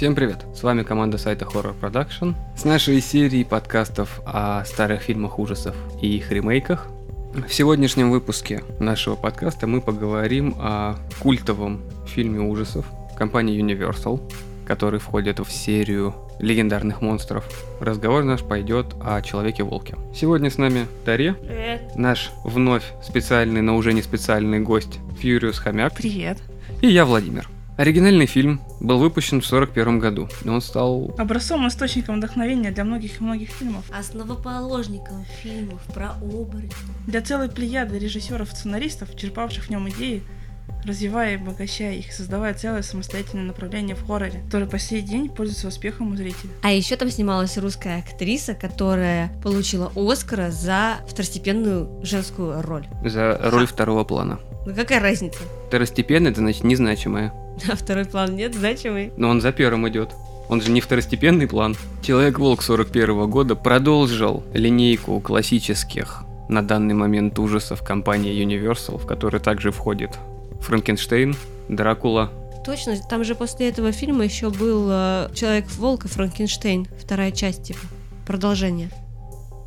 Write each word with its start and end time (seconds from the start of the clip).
Всем 0.00 0.14
привет! 0.14 0.46
С 0.54 0.62
вами 0.62 0.82
команда 0.82 1.18
сайта 1.18 1.44
Horror 1.44 1.78
Production 1.78 2.34
с 2.56 2.64
нашей 2.64 3.02
серией 3.02 3.44
подкастов 3.44 4.22
о 4.24 4.64
старых 4.64 5.02
фильмах 5.02 5.38
ужасов 5.38 5.76
и 6.00 6.16
их 6.16 6.32
ремейках. 6.32 6.86
В 7.46 7.52
сегодняшнем 7.52 8.10
выпуске 8.10 8.64
нашего 8.78 9.14
подкаста 9.14 9.66
мы 9.66 9.82
поговорим 9.82 10.54
о 10.58 10.96
культовом 11.18 11.82
фильме 12.06 12.40
ужасов 12.40 12.86
компании 13.14 13.62
Universal, 13.62 14.22
который 14.66 15.00
входит 15.00 15.38
в 15.38 15.52
серию 15.52 16.14
легендарных 16.38 17.02
монстров. 17.02 17.44
Разговор 17.78 18.24
наш 18.24 18.40
пойдет 18.40 18.86
о 19.02 19.20
Человеке-волке. 19.20 19.96
Сегодня 20.14 20.48
с 20.48 20.56
нами 20.56 20.86
Дарья, 21.04 21.34
Привет. 21.34 21.94
наш 21.94 22.30
вновь 22.42 22.84
специальный, 23.06 23.60
но 23.60 23.76
уже 23.76 23.92
не 23.92 24.00
специальный 24.00 24.60
гость 24.60 24.98
Фьюриус 25.18 25.58
Хомяк 25.58 25.94
Привет. 25.94 26.38
и 26.80 26.88
я 26.88 27.04
Владимир. 27.04 27.50
Оригинальный 27.80 28.26
фильм 28.26 28.60
был 28.78 28.98
выпущен 28.98 29.40
в 29.40 29.46
1941 29.46 30.00
году, 30.00 30.28
и 30.44 30.48
он 30.50 30.60
стал 30.60 31.14
Образцовым 31.16 31.66
источником 31.68 32.18
вдохновения 32.18 32.72
для 32.72 32.84
многих 32.84 33.18
и 33.18 33.24
многих 33.24 33.48
фильмов. 33.48 33.86
основоположником 33.90 35.24
фильмов 35.42 35.80
про 35.94 36.10
оборотней. 36.20 36.70
Для 37.06 37.22
целой 37.22 37.48
плеяды 37.48 37.98
режиссеров 37.98 38.52
и 38.52 38.54
сценаристов, 38.54 39.16
черпавших 39.16 39.64
в 39.64 39.70
нем 39.70 39.88
идеи, 39.88 40.22
развивая 40.84 41.32
и 41.32 41.36
обогащая 41.36 41.94
их, 41.94 42.12
создавая 42.12 42.52
целое 42.52 42.82
самостоятельное 42.82 43.46
направление 43.46 43.96
в 43.96 44.06
хорроре, 44.06 44.42
которое 44.44 44.66
по 44.66 44.78
сей 44.78 45.00
день 45.00 45.30
пользуется 45.30 45.68
успехом 45.68 46.12
у 46.12 46.16
зрителей. 46.16 46.50
А 46.62 46.70
еще 46.70 46.96
там 46.96 47.08
снималась 47.08 47.56
русская 47.56 48.00
актриса, 48.00 48.52
которая 48.52 49.32
получила 49.42 49.90
Оскара 49.96 50.50
за 50.50 50.98
второстепенную 51.08 52.04
женскую 52.04 52.60
роль. 52.60 52.86
за 53.02 53.38
роль 53.42 53.66
второго 53.66 54.04
плана. 54.04 54.38
Ну 54.66 54.74
какая 54.74 55.00
разница? 55.00 55.38
Второстепенный, 55.70 56.32
это 56.32 56.40
значит 56.40 56.64
незначимая. 56.64 57.32
А 57.70 57.76
второй 57.76 58.04
план 58.04 58.34
нет, 58.34 58.56
значимый. 58.56 59.12
Но 59.16 59.28
он 59.28 59.40
за 59.40 59.52
первым 59.52 59.88
идет. 59.88 60.10
Он 60.48 60.60
же 60.60 60.72
не 60.72 60.80
второстепенный 60.80 61.46
план. 61.46 61.76
Человек-волк 62.02 62.60
41 62.60 63.30
года 63.30 63.54
продолжил 63.54 64.42
линейку 64.52 65.20
классических 65.20 66.24
на 66.48 66.62
данный 66.62 66.94
момент 66.94 67.38
ужасов 67.38 67.84
компании 67.84 68.44
Universal, 68.44 68.98
в 68.98 69.06
которой 69.06 69.40
также 69.40 69.70
входит 69.70 70.18
Франкенштейн, 70.60 71.36
Дракула. 71.68 72.32
Точно, 72.66 72.96
там 73.08 73.22
же 73.22 73.36
после 73.36 73.68
этого 73.68 73.92
фильма 73.92 74.24
еще 74.24 74.50
был 74.50 74.88
э, 74.90 75.28
Человек-волк 75.36 76.06
и 76.06 76.08
Франкенштейн, 76.08 76.88
вторая 77.00 77.30
часть 77.30 77.62
типа, 77.62 77.78
продолжение. 78.26 78.90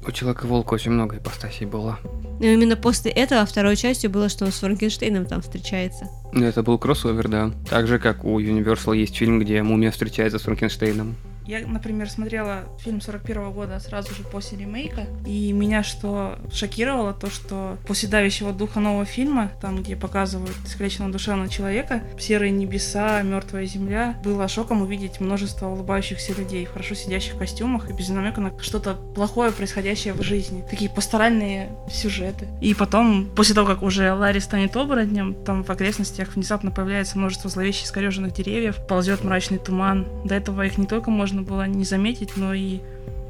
У 0.06 0.12
Человека-волка 0.12 0.74
очень 0.74 0.92
много 0.92 1.18
ипостасей 1.18 1.66
было. 1.66 2.00
И 2.40 2.52
именно 2.52 2.76
после 2.76 3.12
этого 3.12 3.46
второй 3.46 3.76
частью 3.76 4.10
было, 4.10 4.28
что 4.30 4.46
он 4.46 4.52
с 4.52 4.60
Франкенштейном 4.60 5.26
там 5.26 5.42
встречается. 5.42 6.10
Ну, 6.34 6.44
Это 6.46 6.62
был 6.64 6.78
кроссовер, 6.78 7.28
да. 7.30 7.52
Так 7.70 7.88
же, 7.88 8.00
как 8.00 8.26
у 8.26 8.40
Universal 8.40 8.98
есть 8.98 9.16
фильм, 9.16 9.40
где 9.40 9.64
мумия 9.64 9.92
встречается 9.92 10.40
с 10.40 10.42
Франкенштейном. 10.42 11.16
Я, 11.46 11.66
например, 11.68 12.10
смотрела 12.10 12.64
фильм 12.80 13.02
41 13.02 13.52
года 13.52 13.80
сразу 13.80 14.14
же 14.14 14.24
после 14.24 14.58
ремейка, 14.58 15.06
и 15.26 15.52
меня 15.52 15.84
что 15.84 16.40
шокировало, 16.52 17.14
то 17.14 17.30
что 17.30 17.78
после 17.88 18.10
давящего 18.10 18.54
духа 18.54 18.80
нового 18.80 19.06
фильма, 19.06 19.52
там, 19.62 19.82
где 19.82 19.96
показывают 19.96 20.56
искалеченного 20.66 21.12
душевного 21.12 21.50
человека, 21.50 22.04
серые 22.20 22.52
небеса, 22.52 23.22
мертвая 23.22 23.66
земля, 23.66 24.18
было 24.24 24.48
шоком 24.48 24.82
увидеть 24.82 25.20
множество 25.20 25.68
улыбающихся 25.68 26.34
людей, 26.34 26.66
хорошо 26.66 26.96
сидящих 26.96 27.34
в 27.34 27.38
костюмах 27.38 27.90
и 27.90 27.94
без 27.94 28.10
намека 28.10 28.42
на 28.42 28.58
что-то 28.60 28.96
плохое, 29.16 29.52
происходящее 29.52 30.14
в 30.14 30.22
жизни. 30.22 30.64
Такие 30.70 30.90
пасторальные 30.90 31.70
сюжеты. 31.92 32.48
И 32.62 32.74
потом, 32.74 33.30
после 33.36 33.56
того, 33.56 33.68
как 33.68 33.84
уже 33.84 34.14
Ларри 34.14 34.40
станет 34.40 34.76
оборотнем, 34.76 35.34
там 35.34 35.64
в 35.64 35.70
окрестностях 35.70 36.36
внезапно 36.36 36.72
появляется 36.72 37.18
множество 37.18 37.50
зловещих 37.50 37.86
искореженных 37.86 38.34
деревьев, 38.34 38.78
ползет 38.88 39.24
мрачный 39.24 39.58
туман. 39.58 40.08
До 40.26 40.36
этого 40.36 40.66
их 40.66 40.78
не 40.78 40.86
только 40.86 41.12
можно 41.12 41.33
было 41.42 41.66
не 41.68 41.84
заметить, 41.84 42.38
но 42.38 42.54
и 42.54 42.80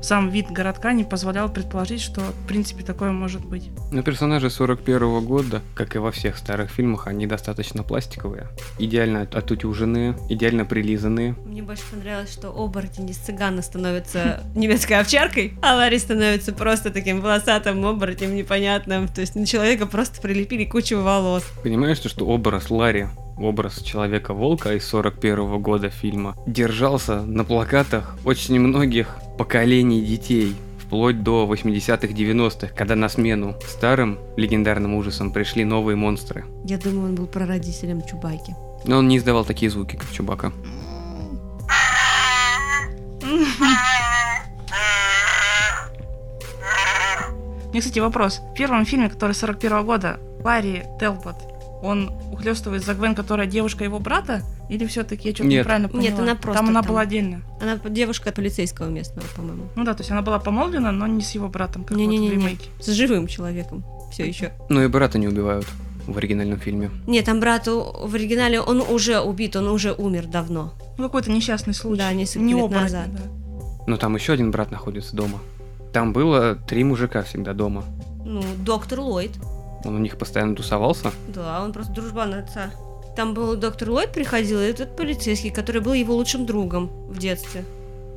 сам 0.02 0.30
вид 0.30 0.52
городка 0.52 0.92
не 0.92 1.06
позволял 1.06 1.48
предположить, 1.48 2.02
что 2.02 2.20
в 2.20 2.46
принципе 2.48 2.84
такое 2.84 3.12
может 3.12 3.46
быть. 3.46 3.70
Но 3.90 4.04
персонажи 4.04 4.50
41 4.50 5.24
года, 5.24 5.62
как 5.76 5.96
и 5.96 5.98
во 5.98 6.12
всех 6.12 6.38
старых 6.38 6.72
фильмах, 6.72 7.08
они 7.08 7.26
достаточно 7.26 7.84
пластиковые. 7.84 8.48
Идеально 8.80 9.22
от- 9.22 9.34
отутюженные, 9.36 10.18
идеально 10.28 10.66
прилизанные. 10.66 11.36
Мне 11.46 11.64
больше 11.64 11.84
понравилось, 11.90 12.34
что 12.34 12.50
оборотень 12.50 13.10
из 13.10 13.16
цыгана 13.18 13.62
становится 13.62 14.44
немецкой 14.56 15.00
овчаркой, 15.00 15.54
а 15.62 15.76
Ларри 15.76 15.98
становится 16.00 16.52
просто 16.52 16.90
таким 16.90 17.22
волосатым 17.22 17.86
оборотнем 17.86 18.36
непонятным. 18.36 19.08
То 19.08 19.22
есть 19.22 19.36
на 19.36 19.46
человека 19.46 19.86
просто 19.86 20.20
прилепили 20.22 20.66
кучу 20.66 21.00
волос. 21.00 21.46
Понимаешь, 21.64 21.96
что, 21.96 22.10
что 22.10 22.26
образ 22.26 22.70
Ларри, 22.70 23.08
образ 23.38 23.82
Человека-волка 23.82 24.74
из 24.76 24.86
41 24.88 25.62
года 25.62 25.90
фильма, 25.90 26.36
держался 26.46 27.22
на 27.22 27.44
плакатах 27.44 28.18
очень 28.26 28.60
многих 28.60 29.18
поколений 29.38 30.02
детей, 30.02 30.56
вплоть 30.80 31.24
до 31.24 31.52
80-х, 31.52 32.14
90-х, 32.14 32.68
когда 32.76 32.96
на 32.96 33.10
смену 33.10 33.56
старым 33.68 34.20
легендарным 34.38 34.94
ужасам 34.96 35.32
пришли 35.32 35.64
новые 35.64 35.96
монстры. 35.96 36.46
Я 36.66 36.78
думаю, 36.78 37.10
он 37.10 37.16
был 37.16 37.28
прародителем 37.28 38.04
Чубайки. 38.06 38.56
Но 38.86 38.98
он 38.98 39.08
не 39.08 39.18
издавал 39.18 39.46
такие 39.46 39.72
звуки, 39.72 39.96
как 39.96 40.12
Чубака. 40.12 40.52
Мне, 47.72 47.80
кстати, 47.80 47.98
вопрос. 47.98 48.40
В 48.52 48.54
первом 48.54 48.86
фильме, 48.86 49.10
который 49.10 49.34
41 49.34 49.84
года, 49.84 50.20
Ларри 50.44 50.84
Телбот, 51.00 51.36
он 51.84 52.10
ухлёстывает 52.32 52.84
за 52.84 52.94
Гвен, 52.94 53.14
которая 53.14 53.46
девушка 53.46 53.84
его 53.84 54.00
брата? 54.00 54.42
Или 54.70 54.86
все-таки 54.88 55.28
я 55.30 55.36
что-то 55.36 55.50
неправильно 55.50 55.90
поняла? 55.90 56.10
Нет, 56.10 56.20
она 56.20 56.36
просто 56.36 56.60
Там 56.62 56.70
она 56.70 56.82
там. 56.82 56.90
была 56.92 57.02
отдельно. 57.02 57.42
Она 57.62 57.78
девушка 57.90 58.32
полицейского 58.32 58.88
местного, 58.90 59.28
по-моему. 59.36 59.64
Ну 59.76 59.84
да, 59.84 59.94
то 59.94 60.02
есть 60.02 60.10
она 60.12 60.22
была 60.22 60.40
помолвлена, 60.40 60.92
но 60.92 61.06
не 61.08 61.22
с 61.22 61.32
его 61.32 61.50
братом, 61.50 61.84
как 61.84 61.98
вот 61.98 62.06
в 62.08 62.10
ремейке. 62.10 62.70
С 62.80 62.88
живым 62.88 63.28
человеком. 63.28 63.84
Все 64.12 64.26
еще. 64.26 64.54
Но 64.70 64.84
и 64.84 64.88
брата 64.88 65.18
не 65.20 65.28
убивают 65.28 65.68
в 66.08 66.18
оригинальном 66.18 66.60
фильме. 66.60 66.90
Нет, 67.08 67.26
там 67.26 67.40
брату 67.40 67.96
в 68.06 68.16
оригинале 68.16 68.60
он 68.62 68.82
уже 68.82 69.20
убит, 69.20 69.56
он 69.56 69.68
уже 69.68 69.94
умер 69.94 70.28
давно. 70.28 70.74
Ну 70.98 71.04
какой-то 71.06 71.32
несчастный 71.32 71.74
случай. 71.74 72.00
Да, 72.00 72.14
несколько 72.14 72.40
не 72.46 72.54
лет 72.54 72.64
оборотень, 72.64 72.84
назад. 72.84 73.14
да. 73.14 73.22
Но 73.88 73.98
там 73.98 74.16
еще 74.16 74.34
один 74.34 74.52
брат 74.52 74.72
находится 74.72 75.16
дома. 75.16 75.40
Там 75.92 76.14
было 76.14 76.56
три 76.56 76.84
мужика 76.84 77.24
всегда 77.24 77.54
дома. 77.54 77.84
Ну, 78.26 78.42
доктор 78.60 79.00
Ллойд. 79.02 79.32
Он 79.86 79.96
у 79.96 80.00
них 80.00 80.18
постоянно 80.18 80.56
тусовался. 80.56 81.12
Да, 81.28 81.64
он 81.64 81.74
просто 81.74 81.94
дружбан 81.94 82.34
отца. 82.34 82.72
Там 83.16 83.34
был 83.34 83.56
доктор 83.56 83.90
Ллойд 83.92 84.12
приходил, 84.12 84.60
и 84.60 84.66
этот 84.66 84.96
полицейский, 84.96 85.52
который 85.52 85.82
был 85.82 85.94
его 85.94 86.16
лучшим 86.16 86.46
другом 86.46 86.90
в 87.08 87.18
детстве. 87.20 87.64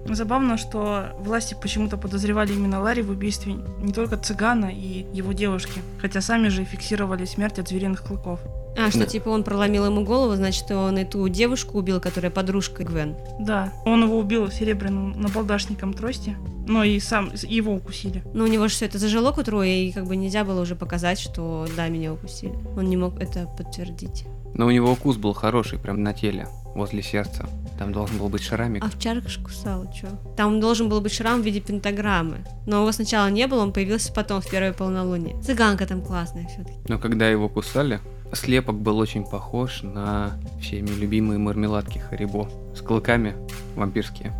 Забавно, 0.08 0.56
что 0.56 1.06
власти 1.18 1.56
почему-то 1.60 1.96
подозревали 1.96 2.52
именно 2.52 2.80
Ларри 2.80 3.02
в 3.02 3.10
убийстве 3.10 3.56
не 3.80 3.92
только 3.92 4.16
цыгана 4.16 4.66
и 4.66 5.04
его 5.12 5.32
девушки, 5.32 5.82
хотя 6.00 6.20
сами 6.20 6.48
же 6.48 6.62
и 6.62 6.64
фиксировали 6.64 7.24
смерть 7.24 7.58
от 7.58 7.68
звериных 7.68 8.04
клыков. 8.04 8.38
А, 8.78 8.90
что 8.90 9.00
Да. 9.00 9.06
типа 9.06 9.30
он 9.30 9.42
проломил 9.42 9.86
ему 9.86 10.04
голову, 10.04 10.36
значит, 10.36 10.70
он 10.70 10.98
и 10.98 11.04
ту 11.04 11.28
девушку 11.28 11.78
убил, 11.78 12.00
которая 12.00 12.30
подружка 12.30 12.84
Гвен. 12.84 13.16
Да, 13.40 13.72
он 13.84 14.04
его 14.04 14.18
убил 14.18 14.50
серебряным 14.50 15.20
набалдашником 15.20 15.92
трости, 15.92 16.36
но 16.66 16.84
и 16.84 16.98
сам 17.00 17.30
его 17.42 17.74
укусили. 17.74 18.22
Но 18.34 18.44
у 18.44 18.46
него 18.46 18.68
же 18.68 18.74
все 18.74 18.86
это 18.86 18.98
зажило 18.98 19.32
к 19.32 19.38
утру, 19.38 19.62
и 19.62 19.92
как 19.92 20.06
бы 20.06 20.16
нельзя 20.16 20.44
было 20.44 20.60
уже 20.60 20.74
показать, 20.74 21.18
что 21.18 21.66
да, 21.76 21.88
меня 21.88 22.12
укусили. 22.12 22.54
Он 22.76 22.84
не 22.86 22.96
мог 22.96 23.20
это 23.20 23.46
подтвердить. 23.56 24.24
Но 24.54 24.66
у 24.66 24.70
него 24.70 24.90
укус 24.90 25.16
был 25.16 25.34
хороший, 25.34 25.78
прям 25.78 26.02
на 26.02 26.14
теле, 26.14 26.48
возле 26.74 27.02
сердца. 27.02 27.46
Там 27.78 27.92
должен 27.92 28.16
был 28.16 28.28
быть 28.30 28.42
шрамик. 28.42 28.82
Овчарка 28.82 29.28
ж 29.28 29.38
кусала, 29.42 29.86
чё? 29.92 30.08
Там 30.34 30.60
должен 30.60 30.88
был 30.88 31.02
быть 31.02 31.12
шрам 31.12 31.42
в 31.42 31.44
виде 31.44 31.60
пентаграммы. 31.60 32.38
Но 32.66 32.80
его 32.80 32.92
сначала 32.92 33.28
не 33.30 33.46
было, 33.46 33.62
он 33.62 33.72
появился 33.72 34.12
потом, 34.14 34.40
в 34.40 34.48
первое 34.48 34.72
полнолуние. 34.72 35.40
Цыганка 35.42 35.86
там 35.86 36.00
классная 36.00 36.46
все 36.48 36.64
таки 36.64 36.78
Но 36.88 36.98
когда 36.98 37.28
его 37.28 37.50
кусали, 37.50 38.00
слепок 38.32 38.76
был 38.76 38.98
очень 38.98 39.24
похож 39.24 39.82
на 39.82 40.38
всеми 40.58 40.88
любимые 40.88 41.38
мармеладки 41.38 41.98
Харибо. 41.98 42.48
С 42.74 42.80
клыками 42.80 43.34
вампирские. 43.74 44.32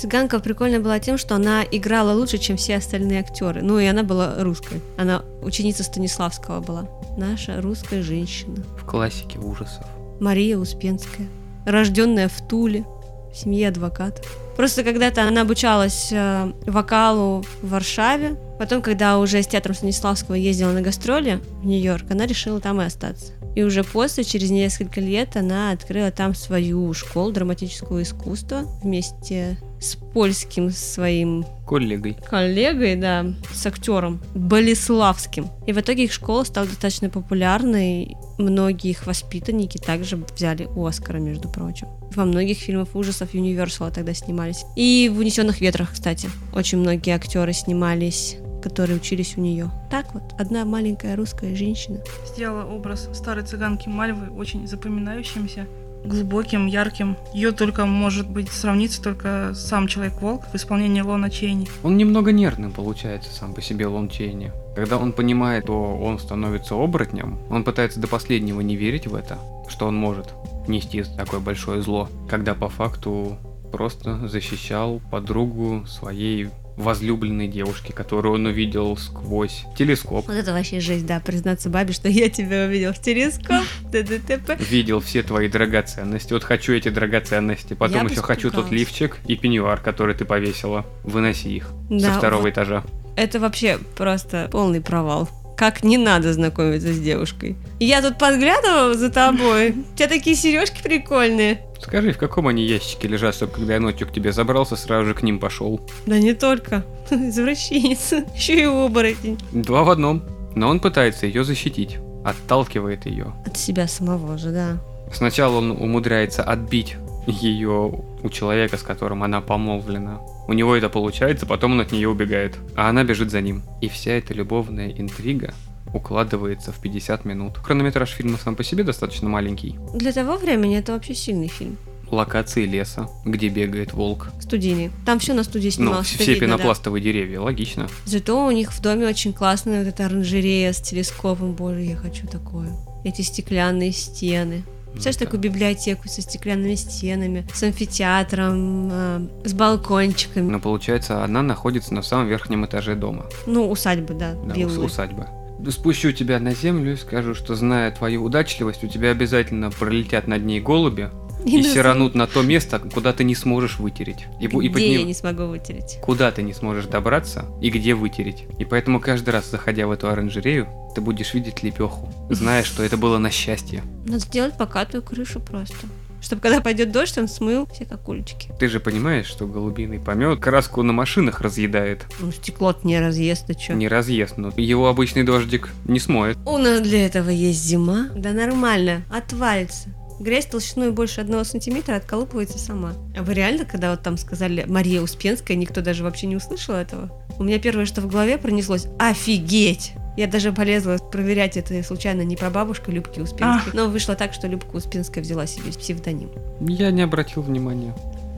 Цыганка 0.00 0.40
прикольная 0.40 0.80
была 0.80 0.98
тем, 0.98 1.18
что 1.18 1.34
она 1.34 1.62
играла 1.62 2.14
лучше, 2.14 2.38
чем 2.38 2.56
все 2.56 2.76
остальные 2.76 3.20
актеры. 3.20 3.60
Ну 3.60 3.78
и 3.78 3.84
она 3.84 4.02
была 4.02 4.36
русской. 4.38 4.80
Она 4.96 5.22
ученица 5.42 5.82
Станиславского 5.82 6.60
была. 6.60 6.88
Наша 7.18 7.60
русская 7.60 8.02
женщина. 8.02 8.64
В 8.78 8.86
классике 8.86 9.38
ужасов. 9.38 9.84
Мария 10.18 10.56
Успенская. 10.56 11.28
Рожденная 11.66 12.28
в 12.28 12.48
Туле. 12.48 12.86
В 13.30 13.36
семье 13.36 13.68
адвоката. 13.68 14.22
Просто 14.56 14.84
когда-то 14.84 15.28
она 15.28 15.42
обучалась 15.42 16.08
э, 16.10 16.50
вокалу 16.64 17.44
в 17.60 17.68
Варшаве. 17.68 18.38
Потом, 18.58 18.80
когда 18.80 19.18
уже 19.18 19.42
с 19.42 19.46
театром 19.46 19.74
Станиславского 19.74 20.34
ездила 20.34 20.72
на 20.72 20.80
гастроли 20.80 21.40
в 21.60 21.66
Нью-Йорк, 21.66 22.10
она 22.10 22.24
решила 22.24 22.58
там 22.58 22.80
и 22.80 22.86
остаться. 22.86 23.34
И 23.54 23.62
уже 23.62 23.84
после, 23.84 24.24
через 24.24 24.50
несколько 24.50 25.02
лет, 25.02 25.36
она 25.36 25.72
открыла 25.72 26.10
там 26.10 26.34
свою 26.34 26.94
школу 26.94 27.32
драматического 27.32 28.02
искусства 28.02 28.62
вместе 28.82 29.58
с 29.80 29.96
польским 29.96 30.70
своим 30.70 31.44
Коллегой. 31.66 32.16
коллегой, 32.28 32.96
да, 32.96 33.26
с 33.52 33.66
актером 33.66 34.20
Болеславским. 34.34 35.48
И 35.66 35.72
в 35.72 35.80
итоге 35.80 36.04
их 36.04 36.12
школа 36.12 36.44
стала 36.44 36.66
достаточно 36.66 37.08
популярной. 37.08 38.16
Многие 38.38 38.90
их 38.90 39.06
воспитанники 39.06 39.78
также 39.78 40.16
взяли 40.16 40.68
Оскара, 40.76 41.18
между 41.18 41.48
прочим. 41.48 41.88
Во 42.14 42.24
многих 42.24 42.58
фильмах 42.58 42.94
ужасов 42.94 43.34
Юниверсала 43.34 43.90
тогда 43.90 44.14
снимались. 44.14 44.64
И 44.76 45.10
в 45.12 45.18
«Унесенных 45.18 45.60
ветрах», 45.60 45.92
кстати. 45.92 46.28
Очень 46.52 46.78
многие 46.78 47.14
актеры 47.14 47.52
снимались 47.52 48.36
которые 48.60 48.96
учились 48.96 49.36
у 49.36 49.40
нее. 49.40 49.70
Так 49.90 50.12
вот, 50.14 50.22
одна 50.38 50.64
маленькая 50.64 51.16
русская 51.16 51.54
женщина. 51.54 52.00
Сделала 52.26 52.70
образ 52.70 53.08
старой 53.12 53.44
цыганки 53.44 53.88
Мальвы 53.88 54.30
очень 54.30 54.66
запоминающимся, 54.66 55.66
глубоким, 56.04 56.66
ярким. 56.66 57.16
Ее 57.32 57.52
только 57.52 57.86
может 57.86 58.28
быть 58.28 58.50
сравниться 58.50 59.02
только 59.02 59.52
сам 59.54 59.86
Человек-волк 59.86 60.44
в 60.52 60.54
исполнении 60.54 61.00
Лона 61.00 61.30
Чейни. 61.30 61.68
Он 61.82 61.96
немного 61.96 62.32
нервным 62.32 62.72
получается 62.72 63.32
сам 63.32 63.54
по 63.54 63.60
себе 63.60 63.86
Лон 63.86 64.08
Чейни. 64.08 64.52
Когда 64.74 64.98
он 64.98 65.12
понимает, 65.12 65.64
что 65.64 65.96
он 65.96 66.18
становится 66.18 66.74
оборотнем, 66.74 67.38
он 67.50 67.64
пытается 67.64 68.00
до 68.00 68.06
последнего 68.06 68.60
не 68.60 68.76
верить 68.76 69.06
в 69.06 69.14
это, 69.14 69.38
что 69.68 69.86
он 69.86 69.96
может 69.96 70.34
нести 70.68 71.02
такое 71.16 71.40
большое 71.40 71.82
зло, 71.82 72.08
когда 72.28 72.54
по 72.54 72.68
факту 72.68 73.36
просто 73.72 74.28
защищал 74.28 75.00
подругу 75.10 75.84
своей 75.86 76.50
возлюбленной 76.80 77.48
девушки, 77.48 77.92
которую 77.92 78.34
он 78.34 78.46
увидел 78.46 78.96
сквозь 78.96 79.64
телескоп. 79.76 80.26
Вот 80.26 80.36
это 80.36 80.52
вообще 80.52 80.80
жесть, 80.80 81.06
да, 81.06 81.20
признаться 81.20 81.68
бабе, 81.68 81.92
что 81.92 82.08
я 82.08 82.28
тебя 82.28 82.64
увидел 82.64 82.92
в 82.92 83.00
телескоп. 83.00 83.64
ДДТП. 83.92 84.58
Видел 84.58 85.00
все 85.00 85.22
твои 85.22 85.48
драгоценности. 85.48 86.32
Вот 86.32 86.44
хочу 86.44 86.72
эти 86.72 86.88
драгоценности. 86.88 87.74
Потом 87.74 88.06
Я 88.06 88.12
еще 88.12 88.22
хочу 88.22 88.50
тот 88.50 88.70
лифчик 88.70 89.18
и 89.26 89.36
пеньюар, 89.36 89.80
который 89.80 90.14
ты 90.14 90.24
повесила. 90.24 90.86
Выноси 91.04 91.48
их 91.48 91.70
со 91.98 92.12
второго 92.12 92.42
вот. 92.42 92.50
этажа. 92.50 92.84
Это 93.16 93.38
вообще 93.40 93.78
просто 93.96 94.48
полный 94.50 94.80
провал. 94.80 95.28
Как 95.60 95.84
не 95.84 95.98
надо 95.98 96.32
знакомиться 96.32 96.90
с 96.90 96.98
девушкой. 96.98 97.54
Я 97.80 98.00
тут 98.00 98.16
подглядывала 98.16 98.94
за 98.94 99.10
тобой. 99.10 99.72
У 99.92 99.94
тебя 99.94 100.08
такие 100.08 100.34
сережки 100.34 100.82
прикольные. 100.82 101.60
Скажи, 101.82 102.12
в 102.12 102.16
каком 102.16 102.48
они 102.48 102.64
ящике 102.64 103.08
лежат, 103.08 103.34
чтобы 103.34 103.52
когда 103.52 103.74
я 103.74 103.80
ночью 103.80 104.08
к 104.08 104.10
тебе 104.10 104.32
забрался, 104.32 104.74
сразу 104.76 105.08
же 105.08 105.12
к 105.12 105.22
ним 105.22 105.38
пошел? 105.38 105.78
Да 106.06 106.18
не 106.18 106.32
только. 106.32 106.82
Извращенец. 107.10 108.10
Еще 108.34 108.58
и 108.58 108.64
оборотень. 108.64 109.38
Два 109.52 109.84
в 109.84 109.90
одном. 109.90 110.22
Но 110.54 110.70
он 110.70 110.80
пытается 110.80 111.26
ее 111.26 111.44
защитить. 111.44 111.98
Отталкивает 112.24 113.04
ее. 113.04 113.34
От 113.44 113.58
себя 113.58 113.86
самого 113.86 114.38
же, 114.38 114.52
да. 114.52 114.78
Сначала 115.12 115.58
он 115.58 115.72
умудряется 115.72 116.42
отбить 116.42 116.96
ее 117.26 118.02
у 118.22 118.30
человека, 118.30 118.78
с 118.78 118.82
которым 118.82 119.22
она 119.22 119.42
помолвлена. 119.42 120.20
У 120.50 120.52
него 120.52 120.74
это 120.74 120.88
получается, 120.88 121.46
потом 121.46 121.74
он 121.74 121.80
от 121.80 121.92
нее 121.92 122.08
убегает, 122.08 122.58
а 122.74 122.88
она 122.88 123.04
бежит 123.04 123.30
за 123.30 123.40
ним. 123.40 123.62
И 123.80 123.88
вся 123.88 124.10
эта 124.10 124.34
любовная 124.34 124.90
интрига 124.90 125.54
укладывается 125.94 126.72
в 126.72 126.80
50 126.80 127.24
минут. 127.24 127.58
Хронометраж 127.58 128.10
фильма 128.10 128.36
сам 128.36 128.56
по 128.56 128.64
себе 128.64 128.82
достаточно 128.82 129.28
маленький. 129.28 129.76
Для 129.94 130.10
того 130.10 130.36
времени 130.36 130.76
это 130.76 130.92
вообще 130.92 131.14
сильный 131.14 131.46
фильм. 131.46 131.76
Локации 132.10 132.66
леса, 132.66 133.08
где 133.24 133.48
бегает 133.48 133.92
волк. 133.92 134.30
Студийный. 134.40 134.90
Там 135.06 135.20
все 135.20 135.34
на 135.34 135.44
студии 135.44 135.68
Ну, 135.68 135.70
снималось. 135.70 136.08
все 136.08 136.16
это 136.16 136.32
видно, 136.32 136.48
да. 136.48 136.54
пенопластовые 136.56 137.00
деревья, 137.00 137.38
логично. 137.40 137.86
Зато 138.04 138.44
у 138.44 138.50
них 138.50 138.72
в 138.72 138.82
доме 138.82 139.06
очень 139.06 139.32
классная 139.32 139.84
вот 139.84 139.88
эта 139.94 140.06
оранжерея 140.06 140.72
с 140.72 140.80
телескопом. 140.80 141.52
Боже, 141.52 141.82
я 141.82 141.94
хочу 141.94 142.26
такое. 142.26 142.72
Эти 143.04 143.22
стеклянные 143.22 143.92
стены. 143.92 144.64
Представляешь, 144.92 145.16
Да. 145.18 145.24
такую 145.24 145.40
библиотеку 145.40 146.08
со 146.08 146.20
стеклянными 146.22 146.74
стенами, 146.74 147.46
с 147.54 147.62
амфитеатром, 147.62 148.88
э, 148.92 149.20
с 149.44 149.52
балкончиками. 149.54 150.50
Но 150.50 150.58
получается, 150.60 151.22
она 151.24 151.42
находится 151.42 151.94
на 151.94 152.02
самом 152.02 152.28
верхнем 152.28 152.64
этаже 152.66 152.94
дома. 152.94 153.26
Ну, 153.46 153.70
усадьбы, 153.70 154.14
да, 154.14 154.34
Да, 154.34 154.54
ус- 154.66 154.76
усадьба. 154.78 155.28
Спущу 155.70 156.12
тебя 156.12 156.38
на 156.40 156.54
землю 156.54 156.94
и 156.94 156.96
скажу, 156.96 157.34
что 157.34 157.54
зная 157.54 157.90
твою 157.90 158.24
удачливость, 158.24 158.82
у 158.82 158.88
тебя 158.88 159.10
обязательно 159.10 159.70
пролетят 159.70 160.26
над 160.26 160.42
ней 160.44 160.58
голуби 160.60 161.10
и, 161.44 161.58
на 161.58 161.64
сиранут 161.64 162.14
на 162.14 162.26
то 162.26 162.42
место, 162.42 162.78
куда 162.78 163.12
ты 163.12 163.24
не 163.24 163.34
сможешь 163.34 163.78
вытереть. 163.78 164.26
И, 164.40 164.46
бу- 164.46 164.62
и 164.64 164.68
Где 164.68 164.74
подним- 164.74 164.98
я 165.00 165.04
не 165.04 165.14
смогу 165.14 165.44
вытереть? 165.46 165.98
Куда 166.02 166.30
ты 166.30 166.42
не 166.42 166.52
сможешь 166.52 166.86
добраться 166.86 167.46
и 167.60 167.70
где 167.70 167.94
вытереть. 167.94 168.44
И 168.58 168.64
поэтому 168.64 169.00
каждый 169.00 169.30
раз, 169.30 169.50
заходя 169.50 169.86
в 169.86 169.90
эту 169.90 170.08
оранжерею, 170.08 170.68
ты 170.94 171.00
будешь 171.00 171.34
видеть 171.34 171.62
лепеху, 171.62 172.08
зная, 172.30 172.62
что 172.64 172.82
это 172.82 172.96
было 172.96 173.18
на 173.18 173.30
счастье. 173.30 173.82
Надо 174.04 174.18
сделать 174.18 174.56
покатую 174.56 175.02
крышу 175.02 175.40
просто. 175.40 175.76
Чтобы 176.22 176.42
когда 176.42 176.60
пойдет 176.60 176.92
дождь, 176.92 177.16
он 177.16 177.28
смыл 177.28 177.66
все 177.72 177.86
кокулечки. 177.86 178.50
Ты 178.58 178.68
же 178.68 178.78
понимаешь, 178.78 179.24
что 179.24 179.46
голубиный 179.46 179.98
помет 179.98 180.38
краску 180.38 180.82
на 180.82 180.92
машинах 180.92 181.40
разъедает. 181.40 182.04
Ну, 182.20 182.30
стекло 182.30 182.76
не 182.82 183.00
разъест, 183.00 183.48
а 183.48 183.54
чё? 183.54 183.72
Не 183.72 183.88
разъест, 183.88 184.36
но 184.36 184.52
его 184.54 184.88
обычный 184.88 185.22
дождик 185.22 185.70
не 185.86 185.98
смоет. 185.98 186.36
У 186.44 186.58
нас 186.58 186.82
для 186.82 187.06
этого 187.06 187.30
есть 187.30 187.64
зима. 187.64 188.08
Да 188.14 188.32
нормально, 188.32 189.02
отвалится. 189.10 189.88
Грязь 190.20 190.44
толщиной 190.44 190.90
больше 190.90 191.22
одного 191.22 191.44
сантиметра 191.44 191.96
отколупывается 191.96 192.58
сама. 192.58 192.92
А 193.16 193.22
вы 193.22 193.32
реально, 193.32 193.64
когда 193.64 193.90
вот 193.90 194.02
там 194.02 194.18
сказали 194.18 194.66
Мария 194.68 195.00
Успенская, 195.00 195.56
никто 195.56 195.80
даже 195.80 196.04
вообще 196.04 196.26
не 196.26 196.36
услышал 196.36 196.74
этого? 196.74 197.10
У 197.38 197.42
меня 197.42 197.58
первое, 197.58 197.86
что 197.86 198.02
в 198.02 198.06
голове 198.06 198.36
пронеслось, 198.36 198.86
офигеть! 198.98 199.94
Я 200.18 200.26
даже 200.26 200.52
полезла 200.52 200.98
проверять 200.98 201.56
это 201.56 201.82
случайно 201.82 202.20
не 202.20 202.36
про 202.36 202.50
бабушку 202.50 202.90
Любки 202.90 203.18
Успенской. 203.18 203.72
Но 203.72 203.88
вышло 203.88 204.14
так, 204.14 204.34
что 204.34 204.46
Любка 204.46 204.76
Успенская 204.76 205.22
взяла 205.22 205.46
себе 205.46 205.72
псевдоним. 205.72 206.28
Я 206.60 206.90
не 206.90 207.00
обратил 207.00 207.40
внимания. 207.40 207.94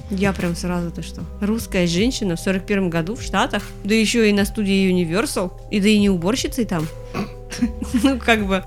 Я 0.09 0.33
прям 0.33 0.55
сразу, 0.55 0.93
ты 0.93 1.03
что? 1.03 1.23
Русская 1.41 1.89
женщина 1.89 2.37
в 2.37 2.41
41 2.41 2.91
году 2.91 3.17
в 3.17 3.23
Штатах, 3.23 3.65
да 3.83 3.93
еще 3.93 4.31
и 4.31 4.33
на 4.33 4.45
студии 4.45 4.89
Universal, 4.89 5.51
и 5.73 5.81
да 5.81 5.89
и 5.89 5.99
не 5.99 6.11
уборщицей 6.11 6.65
там. 6.65 6.87
Ну, 8.03 8.19
как 8.19 8.47
бы. 8.47 8.65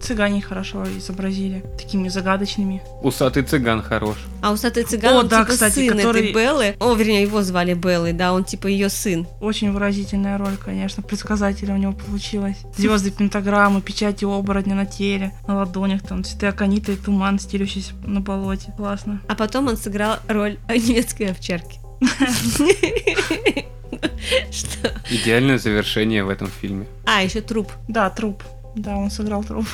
Цыгане 0.00 0.40
хорошо 0.40 0.84
изобразили, 0.96 1.64
такими 1.76 2.08
загадочными. 2.08 2.82
Усатый 3.02 3.42
цыган 3.42 3.82
хорош. 3.82 4.16
А 4.42 4.52
усатый 4.52 4.84
цыган, 4.84 5.14
О, 5.14 5.18
он 5.20 5.28
да, 5.28 5.40
типа 5.42 5.52
кстати, 5.52 5.74
сын 5.88 5.96
который- 5.96 6.22
этой 6.30 6.32
Беллы. 6.34 6.76
О, 6.80 6.94
вернее, 6.94 7.22
его 7.22 7.42
звали 7.42 7.74
Беллой, 7.74 8.12
да, 8.12 8.32
он 8.32 8.44
типа 8.44 8.68
ее 8.68 8.88
сын. 8.88 9.26
Очень 9.40 9.72
выразительная 9.72 10.38
роль, 10.38 10.56
конечно, 10.56 11.02
предсказателя 11.02 11.74
у 11.74 11.76
него 11.76 11.92
получилась. 11.92 12.56
Звезды 12.76 13.10
пентаграммы, 13.10 13.80
печати 13.80 14.24
оборотня 14.24 14.74
на 14.74 14.86
теле, 14.86 15.32
на 15.46 15.56
ладонях, 15.56 16.02
там 16.02 16.22
цветы 16.24 16.46
аконита 16.46 16.92
и 16.92 16.96
туман, 16.96 17.38
стелющийся 17.38 17.92
на 18.04 18.20
болоте. 18.20 18.72
Классно. 18.76 19.20
А 19.28 19.34
потом 19.34 19.66
он 19.68 19.76
сыграл 19.76 20.16
роль 20.28 20.58
немецкой 20.68 21.32
овчарки. 21.32 21.80
Что? 24.50 24.92
Идеальное 25.10 25.58
завершение 25.58 26.22
в 26.24 26.28
этом 26.28 26.48
фильме. 26.48 26.86
А, 27.06 27.22
еще 27.22 27.40
труп 27.40 27.72
Да, 27.88 28.08
труп. 28.10 28.42
Да, 28.76 28.96
он 28.96 29.10
сыграл 29.10 29.42
труп. 29.42 29.66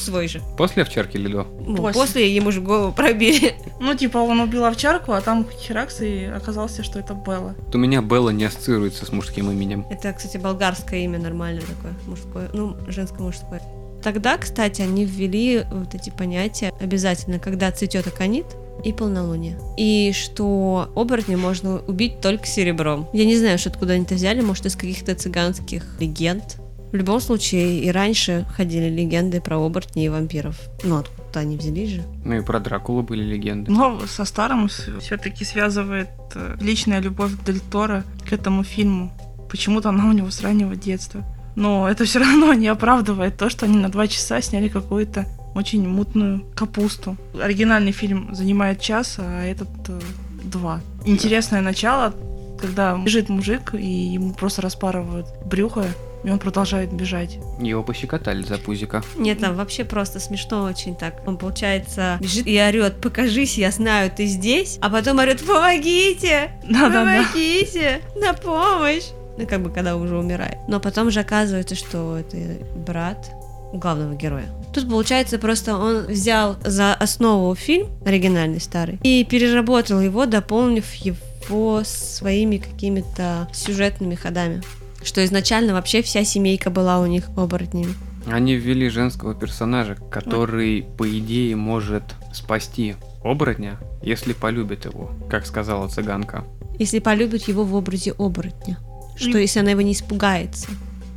Свой 0.00 0.28
же. 0.28 0.40
После 0.56 0.82
овчарки 0.82 1.16
или 1.16 1.28
до? 1.28 1.46
Ну, 1.60 1.76
После. 1.76 2.00
После 2.00 2.34
ему 2.34 2.50
же 2.50 2.60
голову 2.60 2.92
пробили. 2.92 3.54
Ну, 3.80 3.94
типа, 3.94 4.18
он 4.18 4.40
убил 4.40 4.66
овчарку, 4.66 5.12
а 5.12 5.22
там 5.22 5.46
херакс, 5.58 6.02
и 6.02 6.24
оказалось, 6.24 6.78
что 6.82 6.98
это 6.98 7.14
Белла. 7.14 7.54
Вот 7.56 7.74
У 7.74 7.78
меня 7.78 8.02
Белла 8.02 8.28
не 8.28 8.44
ассоциируется 8.44 9.06
с 9.06 9.12
мужским 9.12 9.50
именем. 9.50 9.86
Это, 9.90 10.12
кстати, 10.12 10.36
болгарское 10.36 11.00
имя 11.00 11.18
нормальное 11.18 11.62
такое, 11.62 11.94
мужское, 12.06 12.50
ну, 12.52 12.76
женско-мужское. 12.88 13.62
Тогда, 14.02 14.36
кстати, 14.38 14.82
они 14.82 15.04
ввели 15.04 15.64
вот 15.70 15.94
эти 15.94 16.10
понятия 16.10 16.72
обязательно, 16.80 17.38
когда 17.38 17.70
цветет 17.70 18.06
аконит 18.06 18.46
и 18.84 18.92
полнолуние. 18.92 19.58
И 19.76 20.12
что 20.14 20.90
оборотня 20.94 21.36
можно 21.36 21.80
убить 21.86 22.20
только 22.20 22.46
серебром. 22.46 23.08
Я 23.12 23.24
не 23.24 23.36
знаю, 23.36 23.58
что 23.58 23.70
откуда 23.70 23.94
они 23.94 24.04
это 24.04 24.14
взяли, 24.14 24.40
может, 24.40 24.66
из 24.66 24.76
каких-то 24.76 25.14
цыганских 25.14 25.84
легенд. 26.00 26.56
В 26.92 26.96
любом 26.96 27.20
случае, 27.20 27.80
и 27.80 27.90
раньше 27.90 28.46
ходили 28.56 28.88
легенды 28.88 29.40
про 29.40 29.58
оборотней 29.58 30.06
и 30.06 30.08
вампиров. 30.08 30.56
Ну, 30.82 30.96
откуда 30.98 31.40
они 31.40 31.56
взялись 31.56 31.90
же. 31.90 32.02
Ну 32.24 32.34
и 32.34 32.42
про 32.42 32.58
Дракулу 32.58 33.02
были 33.02 33.22
легенды. 33.22 33.70
Но 33.70 34.00
со 34.06 34.24
старым 34.24 34.68
все-таки 34.68 35.44
связывает 35.44 36.10
э, 36.34 36.56
личная 36.60 37.00
любовь 37.00 37.32
Дель 37.46 37.60
Торо 37.60 38.04
к 38.28 38.32
этому 38.32 38.64
фильму. 38.64 39.12
Почему-то 39.48 39.90
она 39.90 40.08
у 40.08 40.12
него 40.12 40.30
с 40.30 40.42
раннего 40.42 40.74
детства. 40.74 41.24
Но 41.54 41.88
это 41.88 42.04
все 42.04 42.18
равно 42.20 42.52
не 42.54 42.66
оправдывает 42.66 43.36
то, 43.36 43.50
что 43.50 43.66
они 43.66 43.78
на 43.78 43.88
два 43.88 44.08
часа 44.08 44.40
сняли 44.40 44.68
какую-то 44.68 45.26
очень 45.54 45.88
мутную 45.88 46.44
капусту. 46.56 47.16
Оригинальный 47.40 47.92
фильм 47.92 48.34
занимает 48.34 48.80
час, 48.80 49.16
а 49.18 49.44
этот 49.44 49.68
э, 49.88 50.00
два. 50.42 50.80
Интересное 51.04 51.60
начало, 51.60 52.14
когда 52.60 52.96
бежит 52.96 53.28
мужик, 53.28 53.74
и 53.74 53.86
ему 53.86 54.34
просто 54.34 54.62
распарывают 54.62 55.26
брюхо, 55.44 55.86
и 56.24 56.30
он 56.30 56.38
продолжает 56.38 56.92
бежать. 56.92 57.38
Его 57.60 57.82
пощекотали 57.82 58.42
за 58.42 58.58
пузика. 58.58 59.02
Нет, 59.16 59.40
там 59.40 59.56
вообще 59.56 59.84
просто 59.84 60.20
смешно 60.20 60.64
очень 60.64 60.94
так. 60.96 61.22
Он, 61.26 61.36
получается, 61.38 62.18
бежит 62.20 62.46
и 62.46 62.60
орет, 62.60 63.00
покажись, 63.00 63.56
я 63.58 63.70
знаю, 63.70 64.10
ты 64.14 64.26
здесь. 64.26 64.78
А 64.80 64.90
потом 64.90 65.18
орет, 65.18 65.44
помогите, 65.44 66.52
Да-да-да. 66.68 67.04
помогите, 67.24 68.00
на 68.16 68.32
помощь. 68.34 69.04
Ну, 69.38 69.46
как 69.46 69.62
бы, 69.62 69.70
когда 69.70 69.96
уже 69.96 70.18
умирает. 70.18 70.58
Но 70.68 70.80
потом 70.80 71.10
же 71.10 71.20
оказывается, 71.20 71.74
что 71.74 72.18
это 72.18 72.36
брат 72.76 73.30
главного 73.72 74.14
героя. 74.14 74.46
Тут, 74.74 74.88
получается, 74.88 75.38
просто 75.38 75.76
он 75.76 76.06
взял 76.06 76.56
за 76.64 76.92
основу 76.94 77.54
фильм 77.54 77.88
оригинальный 78.04 78.60
старый 78.60 78.98
и 79.02 79.24
переработал 79.24 80.00
его, 80.00 80.26
дополнив 80.26 80.92
его 80.94 81.82
своими 81.84 82.58
какими-то 82.58 83.48
сюжетными 83.52 84.14
ходами. 84.14 84.62
Что 85.02 85.24
изначально 85.24 85.72
вообще 85.74 86.02
вся 86.02 86.24
семейка 86.24 86.70
была 86.70 87.00
у 87.00 87.06
них 87.06 87.28
оборотнями. 87.36 87.94
Они 88.26 88.54
ввели 88.54 88.88
женского 88.88 89.34
персонажа, 89.34 89.96
который, 90.10 90.82
по 90.82 91.08
идее, 91.08 91.56
может 91.56 92.02
спасти 92.32 92.96
оборотня, 93.24 93.78
если 94.02 94.32
полюбит 94.34 94.84
его, 94.84 95.10
как 95.30 95.46
сказала 95.46 95.88
цыганка. 95.88 96.44
Если 96.78 96.98
полюбит 96.98 97.48
его 97.48 97.64
в 97.64 97.74
образе 97.74 98.12
оборотня. 98.12 98.78
Что 99.16 99.38
И- 99.38 99.42
если 99.42 99.60
она 99.60 99.70
его 99.70 99.80
не 99.80 99.92
испугается? 99.92 100.68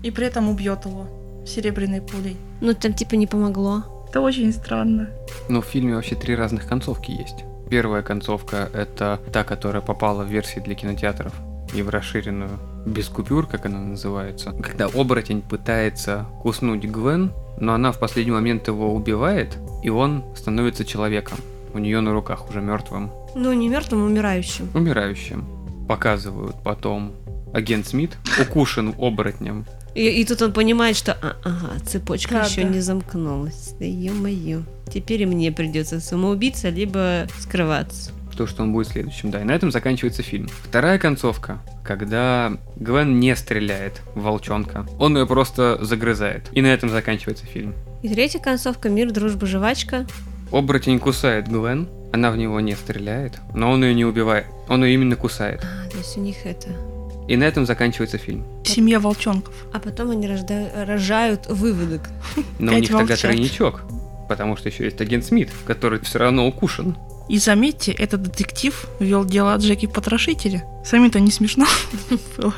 И 0.01 0.11
при 0.11 0.25
этом 0.27 0.49
убьет 0.49 0.85
его 0.85 1.07
серебряной 1.45 2.01
пулей. 2.01 2.37
Ну, 2.61 2.73
там 2.73 2.93
типа 2.93 3.15
не 3.15 3.27
помогло. 3.27 3.83
Это 4.09 4.21
очень 4.21 4.51
странно. 4.53 5.09
Но 5.49 5.61
в 5.61 5.65
фильме 5.65 5.95
вообще 5.95 6.15
три 6.15 6.35
разных 6.35 6.67
концовки 6.67 7.11
есть. 7.11 7.43
Первая 7.69 8.01
концовка— 8.03 8.69
это 8.73 9.19
та, 9.31 9.43
которая 9.43 9.81
попала 9.81 10.23
в 10.23 10.27
версии 10.27 10.59
для 10.59 10.75
кинотеатров 10.75 11.33
и 11.73 11.81
в 11.81 11.89
расширенную 11.89 12.51
без 12.85 13.07
купюр, 13.07 13.47
как 13.47 13.65
она 13.65 13.79
называется. 13.79 14.51
Когда 14.61 14.85
оборотень 14.87 15.41
пытается 15.41 16.25
куснуть 16.41 16.83
Гвен, 16.85 17.31
но 17.59 17.73
она 17.73 17.91
в 17.91 17.99
последний 17.99 18.31
момент 18.33 18.67
его 18.67 18.93
убивает, 18.93 19.57
и 19.83 19.89
он 19.89 20.23
становится 20.35 20.85
человеком. 20.85 21.37
У 21.73 21.79
нее 21.79 22.01
на 22.01 22.13
руках 22.13 22.49
уже 22.49 22.61
мертвым, 22.61 23.11
Ну, 23.35 23.51
не 23.53 23.67
мертвым, 23.69 24.03
а 24.03 24.05
умирающим. 24.05 24.69
умирающим. 24.73 25.45
Показывают 25.87 26.55
потом 26.63 27.13
агент 27.53 27.87
Смит 27.87 28.11
укушен 28.41 28.93
оборотнем. 28.99 29.65
И, 29.95 30.07
и 30.07 30.25
тут 30.25 30.41
он 30.41 30.53
понимает, 30.53 30.95
что 30.95 31.13
а, 31.13 31.35
ага, 31.43 31.79
цепочка 31.85 32.33
Да, 32.35 32.43
еще 32.45 32.63
да. 32.63 32.69
не 32.69 32.79
замкнулась. 32.79 33.75
Да 33.79 33.85
ё-моё. 33.85 34.63
Теперь 34.91 35.21
и 35.21 35.25
мне 35.25 35.51
придется 35.51 35.99
самоубиться, 35.99 36.69
либо 36.69 37.27
скрываться. 37.39 38.11
То, 38.35 38.47
что 38.47 38.63
он 38.63 38.73
будет 38.73 38.87
следующим, 38.87 39.31
да. 39.31 39.41
И 39.41 39.43
на 39.43 39.51
этом 39.51 39.71
заканчивается 39.71 40.23
фильм. 40.23 40.47
Вторая 40.63 40.99
концовка, 40.99 41.59
когда 41.83 42.53
Гвен 42.75 43.19
не 43.19 43.35
стреляет 43.35 44.01
в 44.15 44.21
волчонка, 44.21 44.85
он 44.99 45.17
ее 45.17 45.25
просто 45.25 45.77
загрызает. 45.81 46.49
И 46.51 46.61
на 46.61 46.67
этом 46.67 46.89
заканчивается 46.89 47.45
фильм. 47.45 47.73
И 48.01 48.09
третья 48.09 48.39
концовка 48.39 48.89
«Мир, 48.89 49.11
дружба, 49.11 49.45
жвачка». 49.47 50.05
Оборотень 50.51 50.99
кусает 50.99 51.47
Гвен, 51.47 51.87
она 52.13 52.29
в 52.29 52.37
него 52.37 52.59
не 52.59 52.75
стреляет, 52.75 53.39
но 53.55 53.71
он 53.71 53.83
ее 53.83 53.95
не 53.95 54.05
убивает. 54.05 54.45
Он 54.69 54.85
ее 54.85 54.93
именно 54.93 55.15
кусает. 55.15 55.63
А, 55.63 55.89
то 55.89 55.97
есть 55.97 56.15
у 56.15 56.21
них 56.21 56.45
это... 56.45 56.69
И 57.27 57.37
на 57.37 57.45
этом 57.45 57.65
заканчивается 57.65 58.17
фильм. 58.17 58.45
Семья 58.65 58.99
волчонков. 58.99 59.53
А 59.73 59.79
потом 59.79 60.11
они 60.11 60.27
рождают, 60.27 60.73
рожают 60.75 61.47
выводок. 61.47 62.09
Но 62.59 62.73
у 62.73 62.77
них 62.77 62.89
тогда 62.89 63.15
тройничок. 63.15 63.81
Потому 64.27 64.57
что 64.57 64.69
еще 64.69 64.85
есть 64.85 64.99
агент 65.01 65.25
Смит, 65.25 65.49
который 65.65 65.99
все 66.01 66.19
равно 66.19 66.47
укушен. 66.47 66.97
И 67.29 67.37
заметьте, 67.37 67.91
этот 67.91 68.21
детектив 68.21 68.85
вел 68.99 69.25
дело 69.25 69.55
Джеки 69.57 69.87
Потрошителе. 69.87 70.65
Сами-то 70.85 71.19
не 71.19 71.31
смешно 71.31 71.65
было 72.37 72.53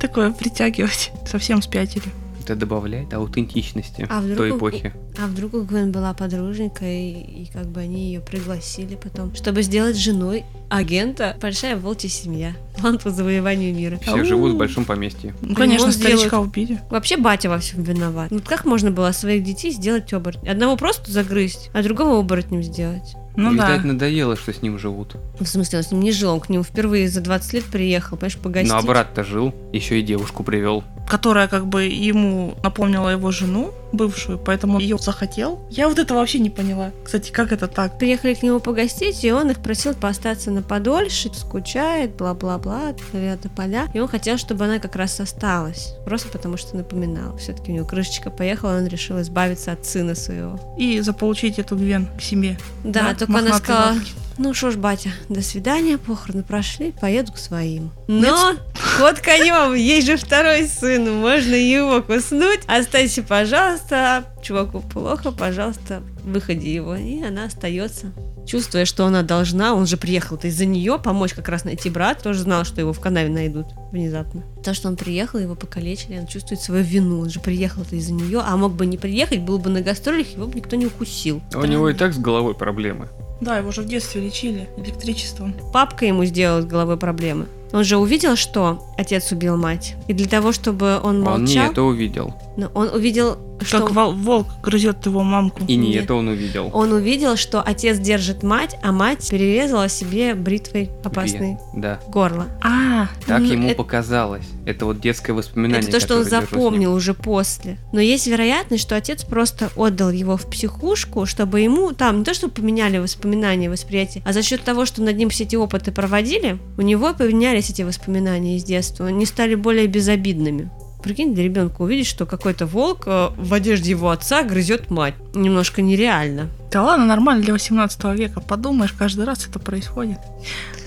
такое 0.00 0.32
притягивать. 0.32 1.12
Совсем 1.26 1.60
спятили. 1.62 2.06
Это 2.48 2.60
добавляет 2.60 3.12
аутентичности 3.12 4.06
А 4.08 4.20
вдруг 4.22 4.38
той 4.38 4.50
у- 4.52 4.56
эпохи. 4.56 4.94
А 5.22 5.26
вдруг 5.26 5.52
у 5.52 5.62
Гвен 5.64 5.92
была 5.92 6.14
подруженька, 6.14 6.86
и, 6.86 7.10
и 7.42 7.50
как 7.52 7.66
бы 7.66 7.80
они 7.80 8.06
ее 8.06 8.20
пригласили 8.20 8.94
потом, 8.94 9.34
чтобы 9.34 9.60
сделать 9.62 9.96
женой 9.96 10.44
агента 10.70 11.36
«Большая 11.42 11.76
волчья 11.76 12.08
семья». 12.08 12.56
План 12.78 12.98
по 12.98 13.10
завоеванию 13.10 13.74
мира. 13.74 13.98
Все 14.00 14.24
живут 14.24 14.52
в 14.52 14.56
большом 14.56 14.84
поместье. 14.86 15.34
Ну, 15.42 15.54
конечно, 15.54 15.86
он 15.88 15.92
старичка 15.92 16.40
убили. 16.40 16.80
Вообще 16.90 17.16
батя 17.16 17.50
во 17.50 17.58
всем 17.58 17.82
виноват. 17.82 18.30
Ну 18.30 18.40
как 18.42 18.64
можно 18.64 18.90
было 18.90 19.12
своих 19.12 19.42
детей 19.42 19.72
сделать 19.72 20.10
оборотнем? 20.12 20.50
Одного 20.50 20.76
просто 20.76 21.10
загрызть, 21.10 21.70
а 21.74 21.82
другого 21.82 22.20
оборотнем 22.20 22.62
сделать. 22.62 23.14
Ну 23.36 23.52
Видать, 23.52 23.82
да. 23.82 23.88
надоело, 23.88 24.34
что 24.36 24.52
с 24.52 24.62
ним 24.62 24.80
живут. 24.80 25.16
В 25.38 25.46
смысле, 25.46 25.78
он 25.78 25.84
с 25.84 25.92
ним 25.92 26.00
не 26.00 26.10
жил, 26.10 26.32
он 26.32 26.40
к 26.40 26.48
нему 26.48 26.64
впервые 26.64 27.08
за 27.08 27.20
20 27.20 27.52
лет 27.52 27.64
приехал, 27.64 28.16
понимаешь, 28.16 28.36
погостить. 28.36 28.72
Ну 28.72 28.78
а 28.78 28.82
брат-то 28.82 29.22
жил, 29.22 29.54
еще 29.72 30.00
и 30.00 30.02
девушку 30.02 30.42
привел. 30.42 30.82
Которая 31.08 31.48
как 31.48 31.66
бы 31.66 31.84
ему 31.84 32.54
напомнила 32.62 33.08
его 33.08 33.30
жену, 33.30 33.72
бывшую, 33.92 34.38
поэтому 34.38 34.78
ее 34.78 34.98
захотел. 34.98 35.58
Я 35.70 35.88
вот 35.88 35.98
это 35.98 36.14
вообще 36.14 36.38
не 36.38 36.50
поняла. 36.50 36.90
Кстати, 37.04 37.30
как 37.30 37.52
это 37.52 37.66
так? 37.66 37.98
Приехали 37.98 38.34
к 38.34 38.42
нему 38.42 38.60
погостить, 38.60 39.24
и 39.24 39.32
он 39.32 39.50
их 39.50 39.60
просил 39.60 39.94
поостаться 39.94 40.50
на 40.50 40.62
подольше, 40.62 41.30
скучает, 41.34 42.14
бла-бла-бла, 42.16 42.92
это 43.12 43.48
поля. 43.48 43.88
И 43.94 44.00
он 44.00 44.08
хотел, 44.08 44.36
чтобы 44.36 44.66
она 44.66 44.78
как 44.78 44.96
раз 44.96 45.18
осталась. 45.20 45.94
Просто 46.04 46.28
потому, 46.28 46.58
что 46.58 46.76
напоминал. 46.76 47.36
Все-таки 47.38 47.72
у 47.72 47.74
него 47.76 47.86
крышечка 47.86 48.30
поехала, 48.30 48.76
он 48.76 48.86
решил 48.86 49.20
избавиться 49.22 49.72
от 49.72 49.86
сына 49.86 50.14
своего. 50.14 50.60
И 50.76 51.00
заполучить 51.00 51.58
эту 51.58 51.76
Гвен 51.76 52.08
к 52.18 52.20
себе. 52.20 52.58
Да, 52.84 53.04
Да, 53.08 53.14
только 53.14 53.32
она 53.32 53.42
мохнатые 53.42 53.58
сказала, 53.64 53.92
лапки. 53.94 54.12
ну 54.36 54.52
что 54.54 54.70
ж, 54.70 54.76
батя, 54.76 55.10
до 55.30 55.40
свидания, 55.42 55.96
похороны 55.96 56.42
прошли, 56.42 56.92
поеду 56.92 57.32
к 57.32 57.38
своим. 57.38 57.90
Но, 58.06 58.52
ход 58.98 59.20
конем, 59.20 59.74
есть 59.74 60.06
же 60.08 60.16
второй 60.16 60.66
сын, 60.66 61.20
можно 61.20 61.54
его 61.54 62.02
куснуть. 62.02 62.60
Останься, 62.66 63.22
пожалуйста, 63.22 64.24
чуваку 64.42 64.80
плохо, 64.80 65.30
пожалуйста, 65.30 66.02
выходи 66.24 66.72
его. 66.72 66.96
И 66.96 67.22
она 67.22 67.44
остается. 67.44 68.12
Чувствуя, 68.44 68.86
что 68.86 69.04
она 69.04 69.22
должна, 69.22 69.74
он 69.74 69.86
же 69.86 69.98
приехал-то 69.98 70.48
из-за 70.48 70.64
нее 70.64 70.98
помочь 70.98 71.34
как 71.34 71.48
раз 71.48 71.64
найти 71.64 71.90
брат, 71.90 72.22
тоже 72.22 72.40
знал, 72.40 72.64
что 72.64 72.80
его 72.80 72.92
в 72.92 72.98
канаве 72.98 73.28
найдут 73.28 73.66
внезапно. 73.92 74.42
То, 74.64 74.72
что 74.74 74.88
он 74.88 74.96
приехал, 74.96 75.38
его 75.38 75.54
покалечили, 75.54 76.18
он 76.18 76.26
чувствует 76.26 76.60
свою 76.60 76.82
вину, 76.82 77.20
он 77.20 77.30
же 77.30 77.40
приехал-то 77.40 77.94
из-за 77.94 78.14
нее, 78.14 78.40
а 78.44 78.56
мог 78.56 78.72
бы 78.72 78.86
не 78.86 78.96
приехать, 78.96 79.40
был 79.40 79.58
бы 79.58 79.68
на 79.68 79.82
гастролях, 79.82 80.28
его 80.28 80.46
бы 80.46 80.54
никто 80.54 80.76
не 80.76 80.86
укусил. 80.86 81.42
А 81.52 81.58
у 81.58 81.66
него 81.66 81.90
и 81.90 81.94
так 81.94 82.14
с 82.14 82.18
головой 82.18 82.54
проблемы. 82.54 83.08
Да, 83.42 83.58
его 83.58 83.70
же 83.70 83.82
в 83.82 83.86
детстве 83.86 84.22
лечили 84.22 84.68
электричеством. 84.78 85.54
папка 85.72 86.06
ему 86.06 86.24
сделал 86.24 86.62
с 86.62 86.64
головой 86.64 86.96
проблемы. 86.96 87.46
Он 87.72 87.84
же 87.84 87.96
увидел, 87.96 88.36
что 88.36 88.86
отец 88.96 89.30
убил 89.32 89.56
мать. 89.56 89.94
И 90.08 90.12
для 90.14 90.26
того, 90.26 90.52
чтобы 90.52 90.98
он 91.02 91.20
молчал, 91.20 91.34
Он 91.36 91.44
не 91.44 91.56
это 91.58 91.82
увидел. 91.82 92.34
но 92.56 92.70
он 92.74 92.88
увидел, 92.88 93.36
что 93.60 93.80
Как 93.80 93.90
вол- 93.90 94.12
волк 94.12 94.46
грызет 94.62 95.04
его 95.06 95.22
мамку. 95.22 95.60
И 95.66 95.76
не 95.76 95.88
Нет. 95.90 96.04
это 96.04 96.14
он 96.14 96.28
увидел. 96.28 96.70
он 96.72 96.92
увидел, 96.92 97.36
что 97.36 97.60
отец 97.60 97.98
держит 97.98 98.42
мать, 98.42 98.76
а 98.82 98.92
мать 98.92 99.28
перерезала 99.28 99.88
себе 99.88 100.34
бритвой 100.34 100.90
опасной 101.04 101.40
Вен. 101.40 101.58
Да. 101.74 102.00
горло. 102.08 102.46
А, 102.62 103.08
Так 103.26 103.40
Ну, 103.40 103.46
ему 103.52 103.66
это- 103.68 103.76
показалось. 103.76 104.44
Это 104.64 104.84
вот 104.86 105.00
детское 105.00 105.32
воспоминание. 105.32 105.82
Это 105.88 105.98
то, 105.98 106.00
что 106.00 106.16
он 106.18 106.24
запомнил 106.24 106.94
уже 106.94 107.14
после. 107.14 107.78
Но 107.92 108.00
есть 108.00 108.26
вероятность, 108.26 108.82
что 108.82 108.96
отец 108.96 109.24
просто 109.24 109.70
отдал 109.76 110.10
его 110.10 110.36
в 110.36 110.46
психушку, 110.46 111.26
чтобы 111.26 111.60
ему 111.60 111.92
там 111.92 112.18
не 112.20 112.24
то, 112.24 112.34
что 112.34 112.48
поменяли 112.48 112.98
воспоминания, 112.98 113.68
восприятие, 113.70 114.22
а 114.26 114.32
за 114.32 114.42
счет 114.42 114.62
того, 114.62 114.86
что 114.86 115.02
над 115.02 115.16
ним 115.16 115.30
все 115.30 115.44
эти 115.44 115.56
опыты 115.56 115.90
проводили, 115.92 116.58
у 116.76 116.82
него 116.82 117.12
поменялись 117.58 117.70
эти 117.70 117.82
воспоминания 117.82 118.56
из 118.56 118.64
детства. 118.64 119.06
Они 119.06 119.26
стали 119.26 119.54
более 119.54 119.86
безобидными. 119.86 120.70
Прикинь, 121.02 121.34
для 121.34 121.44
ребенка 121.44 121.82
увидеть, 121.82 122.06
что 122.06 122.26
какой-то 122.26 122.66
волк 122.66 123.04
э, 123.06 123.28
в 123.36 123.54
одежде 123.54 123.90
его 123.90 124.10
отца 124.10 124.42
грызет 124.42 124.90
мать. 124.90 125.14
Немножко 125.34 125.80
нереально. 125.80 126.48
да 126.72 126.82
ладно, 126.82 127.06
нормально 127.06 127.42
для 127.42 127.52
18 127.52 128.04
века. 128.18 128.40
Подумаешь, 128.40 128.92
каждый 128.92 129.24
раз 129.24 129.46
это 129.46 129.58
происходит. 129.58 130.18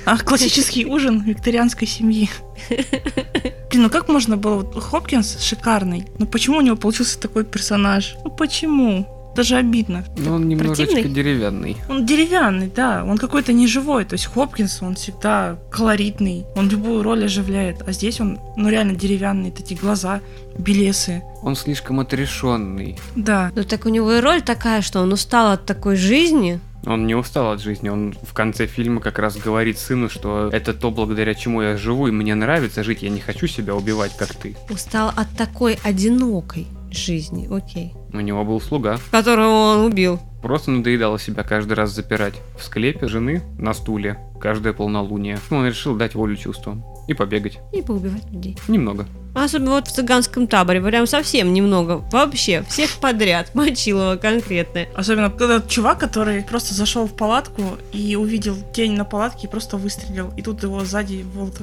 А 0.06 0.18
классический 0.18 0.86
ужин 0.96 1.22
викторианской 1.22 1.88
семьи. 1.88 2.30
Блин, 2.70 3.84
ну 3.84 3.90
как 3.90 4.10
можно 4.10 4.36
было... 4.38 4.64
Хопкинс 4.64 5.40
шикарный. 5.40 6.06
Но 6.20 6.26
почему 6.26 6.58
у 6.58 6.62
него 6.62 6.76
получился 6.76 7.20
такой 7.20 7.46
персонаж? 7.46 8.16
Ну 8.26 8.32
почему? 8.32 9.08
Даже 9.36 9.56
обидно. 9.56 10.04
Но 10.18 10.36
он 10.36 10.48
немножечко 10.50 10.86
Противный? 10.94 11.14
деревянный. 11.14 11.78
Он 11.90 12.06
деревянный, 12.06 12.72
да, 12.76 13.04
он 13.06 13.18
какой-то 13.18 13.54
неживой. 13.54 14.06
То 14.06 14.14
есть 14.14 14.26
Хопкинс, 14.26 14.82
он 14.82 14.96
всегда 14.96 15.58
колоритный, 15.72 16.46
он 16.56 16.70
любую 16.70 17.04
роль 17.04 17.26
оживляет. 17.26 17.82
А 17.88 17.92
здесь 17.94 18.20
он, 18.20 18.40
ну 18.58 18.70
реально 18.70 18.96
деревянный, 18.96 19.50
эти 19.50 19.74
глаза, 19.74 20.22
белесы. 20.58 21.24
Он 21.42 21.56
слишком 21.56 22.00
отрешенный. 22.00 22.98
Да, 23.16 23.52
Ну 23.56 23.64
так 23.64 23.86
у 23.86 23.90
него 23.90 24.12
и 24.14 24.20
роль 24.20 24.42
такая, 24.42 24.82
что 24.82 25.02
он 25.02 25.14
устал 25.14 25.52
от 25.54 25.66
такой 25.66 25.96
жизни, 25.96 26.60
Он 26.86 27.06
не 27.06 27.14
устал 27.16 27.52
от 27.52 27.62
жизни. 27.62 27.90
Он 27.90 28.16
в 28.24 28.34
конце 28.34 28.66
фильма 28.66 29.02
как 29.02 29.20
раз 29.20 29.38
говорит 29.38 29.78
сыну, 29.78 30.10
что 30.10 30.50
это 30.52 30.74
то, 30.74 30.90
благодаря 30.92 31.36
чему 31.36 31.62
я 31.62 31.78
живу, 31.78 32.08
и 32.08 32.12
мне 32.12 32.34
нравится 32.36 32.84
жить. 32.84 33.04
Я 33.04 33.10
не 33.10 33.20
хочу 33.20 33.48
себя 33.48 33.76
убивать, 33.76 34.18
как 34.18 34.34
ты. 34.34 34.56
устал 34.70 35.10
от 35.16 35.30
такой 35.38 35.78
одинокой 35.84 36.68
жизни, 36.94 37.48
окей. 37.50 37.94
У 38.14 38.20
него 38.20 38.44
был 38.44 38.60
слуга. 38.62 38.98
Которого 39.12 39.76
он 39.76 39.86
убил. 39.86 40.20
Просто 40.42 40.72
надоедало 40.72 41.20
себя 41.20 41.44
каждый 41.44 41.74
раз 41.74 41.92
запирать. 41.92 42.34
В 42.58 42.64
склепе 42.64 43.08
жены 43.08 43.42
на 43.58 43.74
стуле. 43.74 44.18
Каждое 44.40 44.74
полнолуние. 44.74 45.38
Он 45.52 45.68
решил 45.68 45.96
дать 45.96 46.16
волю 46.16 46.36
чувствам. 46.36 46.84
И 47.08 47.14
побегать. 47.14 47.60
И 47.74 47.82
поубивать 47.82 48.26
людей. 48.32 48.58
Немного. 48.68 49.06
Особенно 49.34 49.72
вот 49.72 49.88
в 49.88 49.92
цыганском 49.92 50.48
таборе, 50.48 50.82
прям 50.82 51.08
совсем 51.08 51.54
немного. 51.54 52.04
Вообще, 52.12 52.64
всех 52.68 52.92
подряд. 53.00 53.52
Мочилова 53.56 54.18
конкретно. 54.18 54.86
особенно 54.96 55.30
когда 55.30 55.62
чувак, 55.62 56.00
который 56.00 56.44
просто 56.44 56.74
зашел 56.74 57.08
в 57.08 57.16
палатку 57.16 57.64
и 57.94 58.16
увидел 58.16 58.56
тень 58.74 58.94
на 58.94 59.06
палатке 59.06 59.48
и 59.48 59.50
просто 59.50 59.78
выстрелил. 59.78 60.34
И 60.38 60.42
тут 60.42 60.64
его 60.64 60.84
сзади 60.84 61.24
волк 61.34 61.56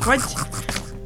хватит. 0.00 0.36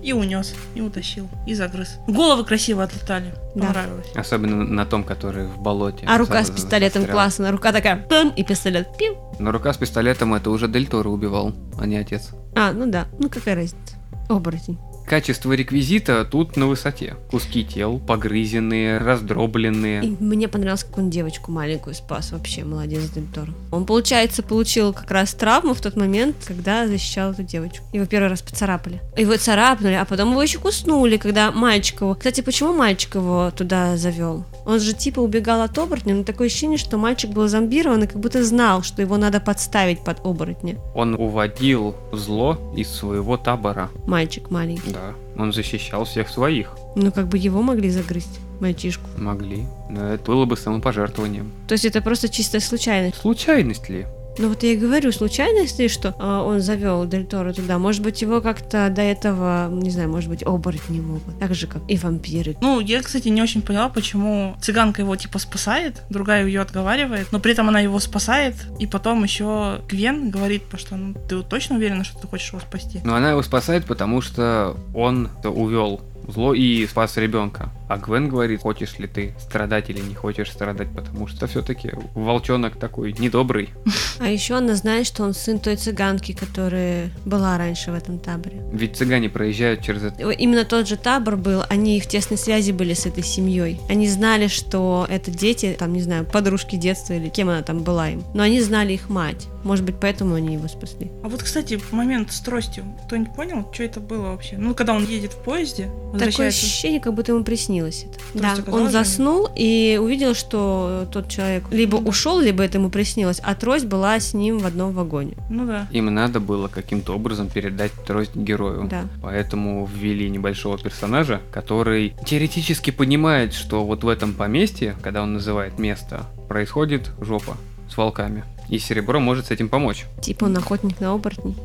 И 0.06 0.12
унес, 0.12 0.54
и 0.76 0.80
утащил, 0.80 1.28
и 1.46 1.54
загрыз. 1.54 1.96
Головы 2.06 2.44
красиво 2.44 2.84
отлетали, 2.84 3.34
Да. 3.56 3.66
понравилось. 3.66 4.06
Особенно 4.14 4.62
на 4.64 4.86
том, 4.86 5.02
который 5.02 5.46
в 5.48 5.58
болоте. 5.60 6.06
А 6.08 6.16
рука 6.16 6.44
с 6.44 6.50
пистолетом 6.50 7.02
застрял. 7.02 7.16
классно. 7.16 7.50
Рука 7.50 7.72
такая, 7.72 7.96
пым, 7.96 8.28
и 8.30 8.44
пистолет, 8.44 8.86
пим. 8.96 9.14
Но 9.40 9.50
рука 9.50 9.72
с 9.72 9.76
пистолетом 9.76 10.32
это 10.34 10.50
уже 10.50 10.68
Дель 10.68 10.86
Торо 10.86 11.08
убивал, 11.08 11.52
а 11.76 11.86
не 11.86 11.96
отец. 11.96 12.30
А, 12.54 12.72
ну 12.72 12.86
да, 12.86 13.06
ну 13.18 13.28
какая 13.28 13.56
разница. 13.56 13.96
Оборотень. 14.28 14.78
Качество 15.06 15.52
реквизита 15.52 16.25
тут 16.25 16.56
на 16.56 16.66
высоте. 16.66 17.14
Куски 17.30 17.64
тел, 17.64 18.00
погрызенные, 18.00 18.98
раздробленные. 18.98 20.04
И 20.04 20.16
мне 20.18 20.48
понравилось, 20.48 20.82
как 20.82 20.98
он 20.98 21.10
девочку 21.10 21.52
маленькую 21.52 21.94
спас. 21.94 22.32
Вообще, 22.32 22.64
молодец, 22.64 23.08
Дель 23.10 23.26
Торо. 23.32 23.54
Он, 23.70 23.86
получается, 23.86 24.42
получил 24.42 24.92
как 24.92 25.08
раз 25.12 25.32
травму 25.34 25.75
в 25.75 25.80
тот 25.80 25.94
момент, 25.96 26.34
когда 26.44 26.88
защищал 26.88 27.30
эту 27.30 27.44
девочку. 27.44 27.84
Его 27.92 28.06
первый 28.06 28.28
раз 28.30 28.42
поцарапали. 28.42 29.00
Его 29.16 29.36
царапнули, 29.36 29.94
а 29.94 30.04
потом 30.04 30.32
его 30.32 30.42
еще 30.42 30.58
куснули, 30.58 31.18
когда 31.18 31.52
мальчик 31.52 32.00
его... 32.00 32.16
Кстати, 32.16 32.40
почему 32.40 32.72
мальчик 32.72 33.14
его 33.14 33.52
туда 33.56 33.96
завел? 33.96 34.44
Он 34.64 34.80
же 34.80 34.92
типа 34.92 35.20
убегал 35.20 35.62
от 35.62 35.78
оборотня, 35.78 36.16
но 36.16 36.25
такое 36.25 36.48
ощущение, 36.48 36.78
что 36.78 36.98
мальчик 36.98 37.30
был 37.30 37.46
зомбирован 37.46 38.02
и 38.02 38.06
как 38.08 38.18
будто 38.18 38.44
знал, 38.44 38.82
что 38.82 39.02
его 39.02 39.16
надо 39.16 39.38
подставить 39.38 40.02
под 40.02 40.18
оборотня. 40.26 40.76
Он 40.96 41.14
уводил 41.14 41.94
зло 42.12 42.58
из 42.76 42.90
своего 42.90 43.36
табора. 43.36 43.90
Мальчик 44.06 44.50
маленький. 44.50 44.96
Да, 44.97 45.43
он 45.43 45.53
защищал 45.53 46.05
всех 46.05 46.29
своих. 46.29 46.76
Ну, 46.95 47.12
как 47.12 47.29
бы 47.29 47.37
его 47.38 47.62
могли 47.62 47.91
загрызть, 47.91 48.41
мальчишку. 48.61 49.05
Могли. 49.19 49.65
Но 49.91 50.15
это 50.15 50.25
было 50.25 50.47
бы 50.47 50.57
самопожертвованием. 50.57 51.53
То 51.69 51.73
есть 51.75 51.85
это 51.85 52.00
просто 52.00 52.29
чистая 52.29 52.61
случайность. 52.61 53.19
Случайность 53.19 53.88
ли? 53.91 54.07
Ну 54.38 54.49
вот 54.49 54.62
я 54.62 54.73
и 54.73 54.76
говорю, 54.76 55.12
случайность 55.12 55.78
ли, 55.78 55.88
что 55.88 56.14
а, 56.19 56.43
он 56.43 56.61
завел 56.61 57.07
Дель 57.07 57.26
Торо 57.26 57.52
туда? 57.52 57.78
Может 57.78 58.02
быть, 58.02 58.21
его 58.23 58.40
как-то 58.40 58.90
до 58.90 59.02
этого, 59.02 59.69
не 59.71 59.90
знаю, 59.90 60.11
может 60.11 60.28
быть, 60.28 60.43
оборотни 60.45 61.00
могут. 61.00 61.38
Так 61.38 61.55
же, 61.55 61.66
как 61.66 61.83
и 61.88 61.97
вампиры. 61.97 62.57
Ну, 62.61 62.81
я, 62.81 63.02
кстати, 63.02 63.28
не 63.28 63.43
очень 63.43 63.62
поняла, 63.62 63.88
почему 63.88 64.57
цыганка 64.61 65.02
его 65.02 65.16
типа 65.16 65.38
спасает, 65.38 66.02
другая 66.11 66.47
ее 66.47 66.61
отговаривает, 66.61 67.33
но 67.33 67.40
при 67.40 67.52
этом 67.52 67.69
она 67.69 67.81
его 67.81 67.99
спасает, 67.99 68.55
и 68.78 68.87
потом 68.87 69.23
еще 69.23 69.81
Гвен 69.88 70.31
говорит, 70.31 70.64
что 70.76 70.97
ну, 70.97 71.14
ты 71.28 71.43
точно 71.43 71.76
уверена, 71.76 72.05
что 72.05 72.19
ты 72.19 72.28
хочешь 72.28 72.49
его 72.49 72.61
спасти? 72.61 73.00
Но 73.05 73.14
она 73.14 73.31
его 73.31 73.43
спасает, 73.43 73.87
потому 73.87 74.21
что 74.21 74.76
он 74.95 75.31
увел 75.45 76.00
зло 76.28 76.55
и 76.55 76.87
спас 76.87 77.16
ребенка. 77.16 77.71
А 77.88 77.99
Гвен 77.99 78.28
говорит, 78.28 78.62
хочешь 78.62 78.99
ли 78.99 79.07
ты 79.07 79.35
страдать 79.38 79.90
или 79.90 80.00
не 80.00 80.14
хочешь 80.14 80.50
страдать, 80.50 80.88
потому 80.95 81.26
что 81.26 81.47
все-таки 81.47 81.93
волчонок 82.14 82.76
такой 82.76 83.12
недобрый. 83.12 83.71
А 84.19 84.28
еще 84.28 84.57
она 84.57 84.75
знает, 84.75 85.07
что 85.07 85.25
он 85.25 85.35
сын 85.35 85.59
той 85.59 85.76
цыганки, 85.76 86.33
которая 86.33 87.11
была 87.26 87.59
раньше 87.59 87.90
в 87.90 87.95
этом 87.95 88.19
таборе. 88.19 88.62
Ведь 88.73 88.97
цыгане 88.97 89.28
проезжают 89.28 89.83
через 89.83 90.05
это. 90.05 90.31
Именно 90.31 90.64
тот 90.64 90.88
же 90.88 90.97
табор 90.97 91.37
был, 91.37 91.62
они 91.69 92.00
в 92.00 92.07
тесной 92.07 92.38
связи 92.38 92.73
были 92.73 92.95
с 92.95 93.05
этой 93.05 93.23
семьей. 93.23 93.78
Они 93.90 94.09
знали, 94.09 94.47
что 94.47 95.07
это 95.11 95.31
дети, 95.31 95.76
там, 95.78 95.93
не 95.93 96.00
знаю, 96.00 96.25
подружки 96.25 96.76
детства 96.76 97.12
или 97.12 97.28
кем 97.28 97.50
она 97.50 97.62
там 97.62 97.83
была 97.83 98.09
им. 98.09 98.25
Но 98.35 98.43
они 98.43 98.62
знали 98.62 98.95
их 98.95 99.11
мать. 99.11 99.49
Может 99.64 99.85
быть, 99.85 99.97
поэтому 100.00 100.35
они 100.37 100.55
его 100.55 100.69
спасли. 100.69 101.11
А 101.23 101.28
вот, 101.28 101.43
кстати, 101.43 101.78
момент 101.90 102.33
с 102.33 102.40
тростью. 102.40 102.85
Кто-нибудь 103.07 103.35
понял, 103.35 103.69
что 103.73 103.83
это 103.83 104.00
было 104.00 104.28
вообще? 104.28 104.57
Ну, 104.57 104.75
когда 104.75 104.95
он 104.95 105.05
едет 105.05 105.33
в 105.33 105.43
поезде, 105.43 105.90
Такое 106.19 106.49
ощущение, 106.49 107.00
как 107.00 107.14
будто 107.14 107.33
ему 107.33 107.45
приснилось 107.45 107.75
это. 107.83 108.18
То 108.33 108.62
да, 108.62 108.73
он 108.73 108.90
заснул 108.90 109.49
и 109.54 109.99
увидел, 110.02 110.35
что 110.35 111.06
тот 111.12 111.28
человек 111.28 111.64
либо 111.71 111.97
ушел, 111.97 112.40
либо 112.40 112.62
это 112.62 112.78
ему 112.78 112.90
приснилось, 112.90 113.40
а 113.42 113.54
трость 113.54 113.87
была 113.87 114.18
с 114.18 114.35
ним 114.35 114.59
в 114.59 114.66
одном 114.66 114.92
вагоне. 114.92 115.35
Ну 115.50 115.66
да. 115.66 115.88
Им 115.90 116.06
надо 116.06 116.40
было 116.40 116.68
каким-то 116.68 117.14
образом 117.14 117.49
передать 117.49 117.92
трость 118.06 118.35
герою. 118.35 118.88
Да. 118.88 119.04
Поэтому 119.23 119.88
ввели 119.92 120.28
небольшого 120.28 120.78
персонажа, 120.78 121.40
который 121.50 122.14
теоретически 122.25 122.90
понимает, 122.90 123.52
что 123.52 123.85
вот 123.85 124.04
в 124.04 124.09
этом 124.09 124.35
поместье, 124.35 124.97
когда 125.02 125.23
он 125.23 125.35
называет 125.35 125.78
место, 125.78 126.26
происходит 126.49 127.11
жопа 127.21 127.56
с 127.90 127.97
волками. 127.97 128.45
И 128.68 128.78
Серебро 128.78 129.21
может 129.21 129.47
с 129.47 129.50
этим 129.50 129.68
помочь. 129.68 130.06
Типа 130.21 130.45
он 130.45 130.56
охотник 130.56 131.00
на 131.00 131.12
оборотней. 131.12 131.56